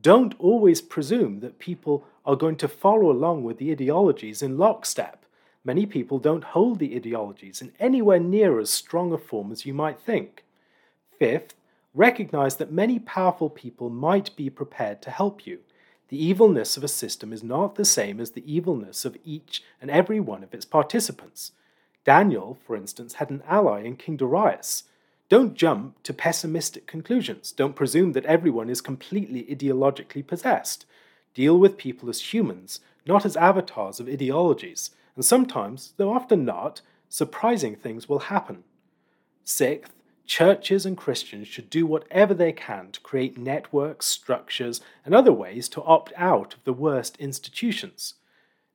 Don't 0.00 0.34
always 0.40 0.80
presume 0.80 1.38
that 1.38 1.60
people 1.60 2.04
are 2.24 2.36
going 2.36 2.56
to 2.56 2.68
follow 2.68 3.10
along 3.10 3.44
with 3.44 3.58
the 3.58 3.72
ideologies 3.72 4.42
in 4.42 4.58
lockstep. 4.58 5.24
Many 5.64 5.86
people 5.86 6.18
don't 6.18 6.44
hold 6.44 6.78
the 6.78 6.96
ideologies 6.96 7.62
in 7.62 7.72
anywhere 7.78 8.20
near 8.20 8.58
as 8.58 8.70
strong 8.70 9.12
a 9.12 9.18
form 9.18 9.52
as 9.52 9.64
you 9.64 9.74
might 9.74 10.00
think. 10.00 10.44
Fifth, 11.18 11.54
recognize 11.94 12.56
that 12.56 12.72
many 12.72 12.98
powerful 12.98 13.50
people 13.50 13.90
might 13.90 14.34
be 14.36 14.50
prepared 14.50 15.02
to 15.02 15.10
help 15.10 15.46
you. 15.46 15.60
The 16.08 16.22
evilness 16.22 16.76
of 16.76 16.84
a 16.84 16.88
system 16.88 17.32
is 17.32 17.42
not 17.42 17.76
the 17.76 17.84
same 17.84 18.20
as 18.20 18.32
the 18.32 18.52
evilness 18.52 19.04
of 19.04 19.16
each 19.24 19.62
and 19.80 19.90
every 19.90 20.20
one 20.20 20.42
of 20.42 20.52
its 20.52 20.64
participants. 20.64 21.52
Daniel, 22.04 22.58
for 22.66 22.76
instance, 22.76 23.14
had 23.14 23.30
an 23.30 23.42
ally 23.46 23.82
in 23.82 23.96
King 23.96 24.16
Darius. 24.16 24.84
Don't 25.28 25.54
jump 25.54 26.02
to 26.02 26.12
pessimistic 26.12 26.86
conclusions. 26.86 27.52
Don't 27.52 27.76
presume 27.76 28.12
that 28.12 28.26
everyone 28.26 28.68
is 28.68 28.80
completely 28.80 29.44
ideologically 29.44 30.26
possessed. 30.26 30.84
Deal 31.34 31.58
with 31.58 31.78
people 31.78 32.08
as 32.08 32.32
humans, 32.32 32.80
not 33.06 33.24
as 33.24 33.36
avatars 33.36 34.00
of 34.00 34.08
ideologies, 34.08 34.90
and 35.16 35.24
sometimes, 35.24 35.94
though 35.96 36.12
often 36.12 36.44
not, 36.44 36.80
surprising 37.08 37.76
things 37.76 38.08
will 38.08 38.20
happen. 38.20 38.64
Sixth, 39.44 39.92
churches 40.24 40.86
and 40.86 40.96
Christians 40.96 41.48
should 41.48 41.68
do 41.68 41.84
whatever 41.84 42.32
they 42.32 42.52
can 42.52 42.90
to 42.92 43.00
create 43.00 43.36
networks, 43.36 44.06
structures, 44.06 44.80
and 45.04 45.14
other 45.14 45.32
ways 45.32 45.68
to 45.70 45.82
opt 45.82 46.12
out 46.16 46.54
of 46.54 46.64
the 46.64 46.72
worst 46.72 47.16
institutions. 47.18 48.14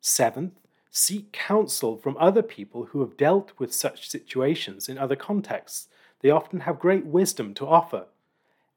Seventh, 0.01 0.59
seek 0.91 1.31
counsel 1.31 1.97
from 1.97 2.17
other 2.19 2.41
people 2.41 2.85
who 2.85 2.99
have 3.01 3.17
dealt 3.17 3.51
with 3.57 3.73
such 3.73 4.09
situations 4.09 4.89
in 4.89 4.97
other 4.97 5.15
contexts. 5.15 5.87
They 6.21 6.29
often 6.29 6.61
have 6.61 6.79
great 6.79 7.05
wisdom 7.05 7.53
to 7.55 7.67
offer. 7.67 8.05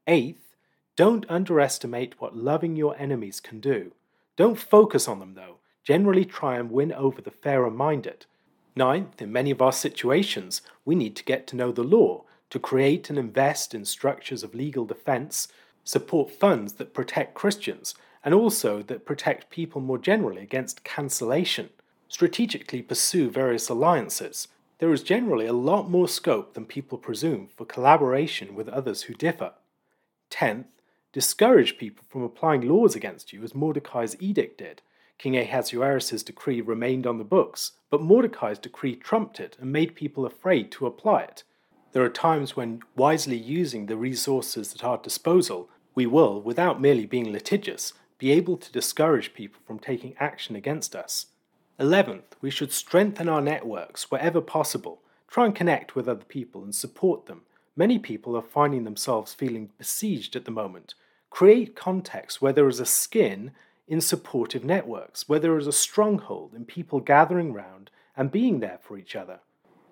Eighth, 0.07 0.50
don't 1.01 1.25
underestimate 1.31 2.21
what 2.21 2.37
loving 2.37 2.77
your 2.77 2.95
enemies 2.99 3.41
can 3.41 3.59
do. 3.59 3.91
Don't 4.37 4.59
focus 4.59 5.09
on 5.09 5.19
them, 5.19 5.33
though. 5.33 5.57
Generally, 5.83 6.27
try 6.27 6.59
and 6.59 6.71
win 6.71 6.93
over 6.93 7.23
the 7.23 7.31
fairer 7.31 7.71
minded. 7.71 8.27
Ninth, 8.77 9.23
in 9.23 9.33
many 9.33 9.51
of 9.51 9.63
our 9.63 9.73
situations, 9.73 10.61
we 10.85 10.95
need 10.95 11.17
to 11.17 11.25
get 11.25 11.47
to 11.47 11.57
know 11.57 11.73
the 11.73 11.83
law 11.83 12.25
to 12.51 12.59
create 12.59 13.09
and 13.09 13.19
invest 13.19 13.75
in 13.75 13.87
structures 13.87 14.43
of 14.43 14.55
legal 14.55 14.85
defense, 14.85 15.49
support 15.85 16.33
funds 16.33 16.75
that 16.75 16.93
protect 16.93 17.33
Christians, 17.33 17.95
and 18.23 18.35
also 18.35 18.83
that 18.83 19.07
protect 19.07 19.49
people 19.49 19.81
more 19.81 19.97
generally 19.97 20.43
against 20.43 20.85
cancellation, 20.85 21.71
strategically 22.09 22.83
pursue 22.83 23.31
various 23.31 23.71
alliances. 23.71 24.49
There 24.81 24.93
is 24.93 25.03
generally 25.03 25.47
a 25.47 25.55
lot 25.55 25.89
more 25.89 26.09
scope 26.09 26.53
than 26.53 26.67
people 26.67 26.99
presume 26.99 27.49
for 27.57 27.65
collaboration 27.65 28.55
with 28.55 28.69
others 28.69 29.05
who 29.05 29.15
differ. 29.15 29.55
Tenth, 30.29 30.67
discourage 31.13 31.77
people 31.79 32.05
from 32.09 32.23
applying 32.23 32.63
laws 32.63 32.95
against 32.95 33.33
you 33.33 33.43
as 33.43 33.55
Mordecai's 33.55 34.17
edict 34.21 34.59
did. 34.59 34.83
King 35.19 35.37
Ahasuerus' 35.37 36.23
decree 36.23 36.61
remained 36.61 37.07
on 37.07 37.19
the 37.19 37.25
books, 37.25 37.73
but 37.91 38.01
Mordecai's 38.01 38.59
decree 38.59 38.97
trumped 38.97 39.41
it 39.41 39.57
and 39.61 39.73
made 39.73 39.95
people 39.95 40.25
afraid 40.25 40.71
to 40.73 40.87
apply 40.87 41.23
it. 41.23 41.43
There 41.93 42.05
are 42.05 42.09
times 42.09 42.57
when, 42.57 42.83
wisely 42.97 43.37
using 43.37 43.87
the 43.87 43.97
resources 43.97 44.75
at 44.75 44.85
our 44.85 44.99
disposal, 44.99 45.69
we 45.95 46.07
will, 46.07 46.41
without 46.41 46.81
merely 46.81 47.05
being 47.05 47.33
litigious, 47.33 47.93
be 48.19 48.31
able 48.31 48.57
to 48.57 48.73
discourage 48.73 49.35
people 49.35 49.61
from 49.67 49.79
taking 49.79 50.15
action 50.21 50.55
against 50.55 50.95
us. 50.95 51.27
Eleventh, 51.79 52.37
we 52.41 52.51
should 52.51 52.73
strengthen 52.73 53.29
our 53.29 53.41
networks 53.41 54.11
wherever 54.11 54.41
possible. 54.41 55.03
Try 55.27 55.47
and 55.47 55.55
connect 55.55 55.97
with 55.97 56.09
other 56.09 56.25
people 56.25 56.63
and 56.63 56.75
support 56.75 57.27
them. 57.27 57.43
Many 57.77 57.99
people 57.99 58.37
are 58.37 58.43
finding 58.43 58.85
themselves 58.85 59.33
feeling 59.33 59.71
besieged 59.79 60.37
at 60.37 60.45
the 60.45 60.51
moment. 60.51 60.95
Create 61.31 61.75
context 61.75 62.43
where 62.43 62.53
there 62.53 62.69
is 62.69 62.81
a 62.81 62.87
skin 62.87 63.53
in 63.89 64.01
supportive 64.01 64.65
networks, 64.65 65.29
where 65.29 65.41
there 65.41 65.57
is 65.57 65.67
a 65.67 65.73
stronghold 65.73 66.53
in 66.55 66.65
people 66.65 67.01
gathering 67.01 67.53
round 67.53 67.91
and 68.17 68.31
being 68.31 68.61
there 68.61 68.79
for 68.83 68.99
each 68.99 69.17
other. 69.17 69.41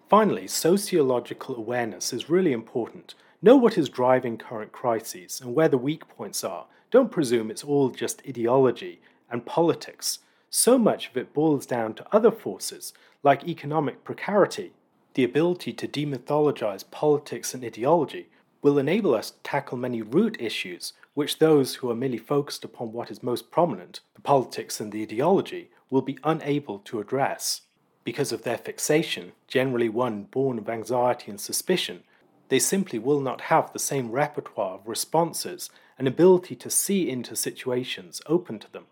Finally, 0.09 0.47
sociological 0.49 1.57
awareness 1.57 2.13
is 2.13 2.31
really 2.31 2.53
important. 2.53 3.15
Know 3.41 3.57
what 3.57 3.79
is 3.79 3.89
driving 3.89 4.37
current 4.37 4.73
crises 4.73 5.41
and 5.41 5.55
where 5.55 5.69
the 5.69 5.79
weak 5.79 6.09
points 6.09 6.43
are. 6.43 6.67
Don't 6.91 7.13
presume 7.13 7.51
it's 7.51 7.65
all 7.65 7.91
just 7.91 8.23
ideology 8.27 9.01
and 9.31 9.45
politics. 9.45 10.21
So 10.51 10.79
much 10.79 11.09
of 11.09 11.17
it 11.17 11.35
boils 11.35 11.67
down 11.67 11.95
to 11.95 12.07
other 12.11 12.31
forces, 12.31 12.93
like 13.23 13.47
economic 13.47 14.03
precarity. 14.03 14.73
The 15.15 15.25
ability 15.25 15.73
to 15.75 15.89
demythologize 15.89 16.91
politics 16.91 17.53
and 17.53 17.65
ideology 17.65 18.29
will 18.63 18.79
enable 18.79 19.15
us 19.15 19.31
to 19.31 19.43
tackle 19.43 19.77
many 19.77 20.03
root 20.03 20.37
issues 20.41 20.95
which 21.19 21.41
those 21.41 21.75
who 21.75 21.91
are 21.91 21.97
merely 21.97 22.17
focused 22.17 22.63
upon 22.63 22.93
what 22.93 23.11
is 23.11 23.25
most 23.25 23.51
prominent, 23.51 23.99
the 24.15 24.21
politics 24.21 24.79
and 24.79 24.93
the 24.93 25.03
ideology, 25.03 25.69
will 25.91 26.01
be 26.01 26.17
unable 26.23 26.79
to 26.79 27.01
address. 27.01 27.63
Because 28.05 28.31
of 28.31 28.43
their 28.43 28.57
fixation, 28.57 29.33
generally 29.49 29.89
one 29.89 30.23
born 30.23 30.61
of 30.61 30.69
anxiety 30.69 31.29
and 31.29 31.41
suspicion, 31.41 32.05
they 32.51 32.61
simply 32.61 33.01
will 33.01 33.19
not 33.19 33.41
have 33.41 33.73
the 33.73 33.81
same 33.81 34.13
repertoire 34.13 34.75
of 34.75 34.87
responses 34.87 35.71
and 35.99 36.07
ability 36.07 36.55
to 36.55 36.71
see 36.71 37.11
into 37.11 37.35
situations 37.35 38.23
open 38.27 38.61
to 38.61 38.71
them. 38.71 38.85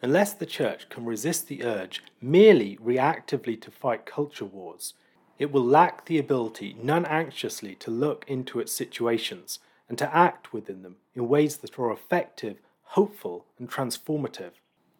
Unless 0.00 0.32
the 0.32 0.46
Church 0.46 0.88
can 0.88 1.04
resist 1.04 1.48
the 1.48 1.62
urge 1.62 2.02
merely 2.18 2.78
reactively 2.78 3.60
to 3.60 3.70
fight 3.70 4.06
culture 4.06 4.46
wars, 4.46 4.94
it 5.38 5.52
will 5.52 5.62
lack 5.62 6.06
the 6.06 6.16
ability 6.16 6.74
non 6.82 7.04
anxiously 7.04 7.74
to 7.74 7.90
look 7.90 8.24
into 8.26 8.58
its 8.58 8.72
situations 8.72 9.58
and 9.88 9.98
to 9.98 10.14
act 10.14 10.52
within 10.52 10.82
them 10.82 10.96
in 11.14 11.28
ways 11.28 11.58
that 11.58 11.78
are 11.78 11.92
effective, 11.92 12.58
hopeful, 12.82 13.46
and 13.58 13.70
transformative. 13.70 14.52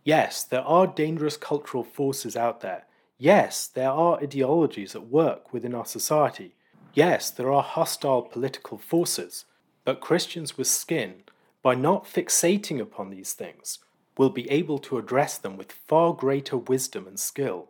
Yes, 0.04 0.42
there 0.42 0.62
are 0.62 0.86
dangerous 0.86 1.36
cultural 1.36 1.84
forces 1.84 2.36
out 2.36 2.60
there. 2.60 2.86
Yes, 3.18 3.66
there 3.66 3.90
are 3.90 4.22
ideologies 4.22 4.94
at 4.94 5.06
work 5.06 5.52
within 5.52 5.74
our 5.74 5.86
society. 5.86 6.54
Yes, 6.92 7.30
there 7.30 7.52
are 7.52 7.62
hostile 7.62 8.22
political 8.22 8.76
forces. 8.76 9.46
But 9.84 10.00
Christians 10.00 10.58
with 10.58 10.66
skin, 10.66 11.24
by 11.62 11.74
not 11.74 12.04
fixating 12.04 12.80
upon 12.80 13.10
these 13.10 13.32
things, 13.32 13.78
will 14.16 14.30
be 14.30 14.50
able 14.50 14.78
to 14.78 14.98
address 14.98 15.38
them 15.38 15.56
with 15.56 15.72
far 15.72 16.12
greater 16.12 16.56
wisdom 16.56 17.06
and 17.06 17.18
skill. 17.18 17.68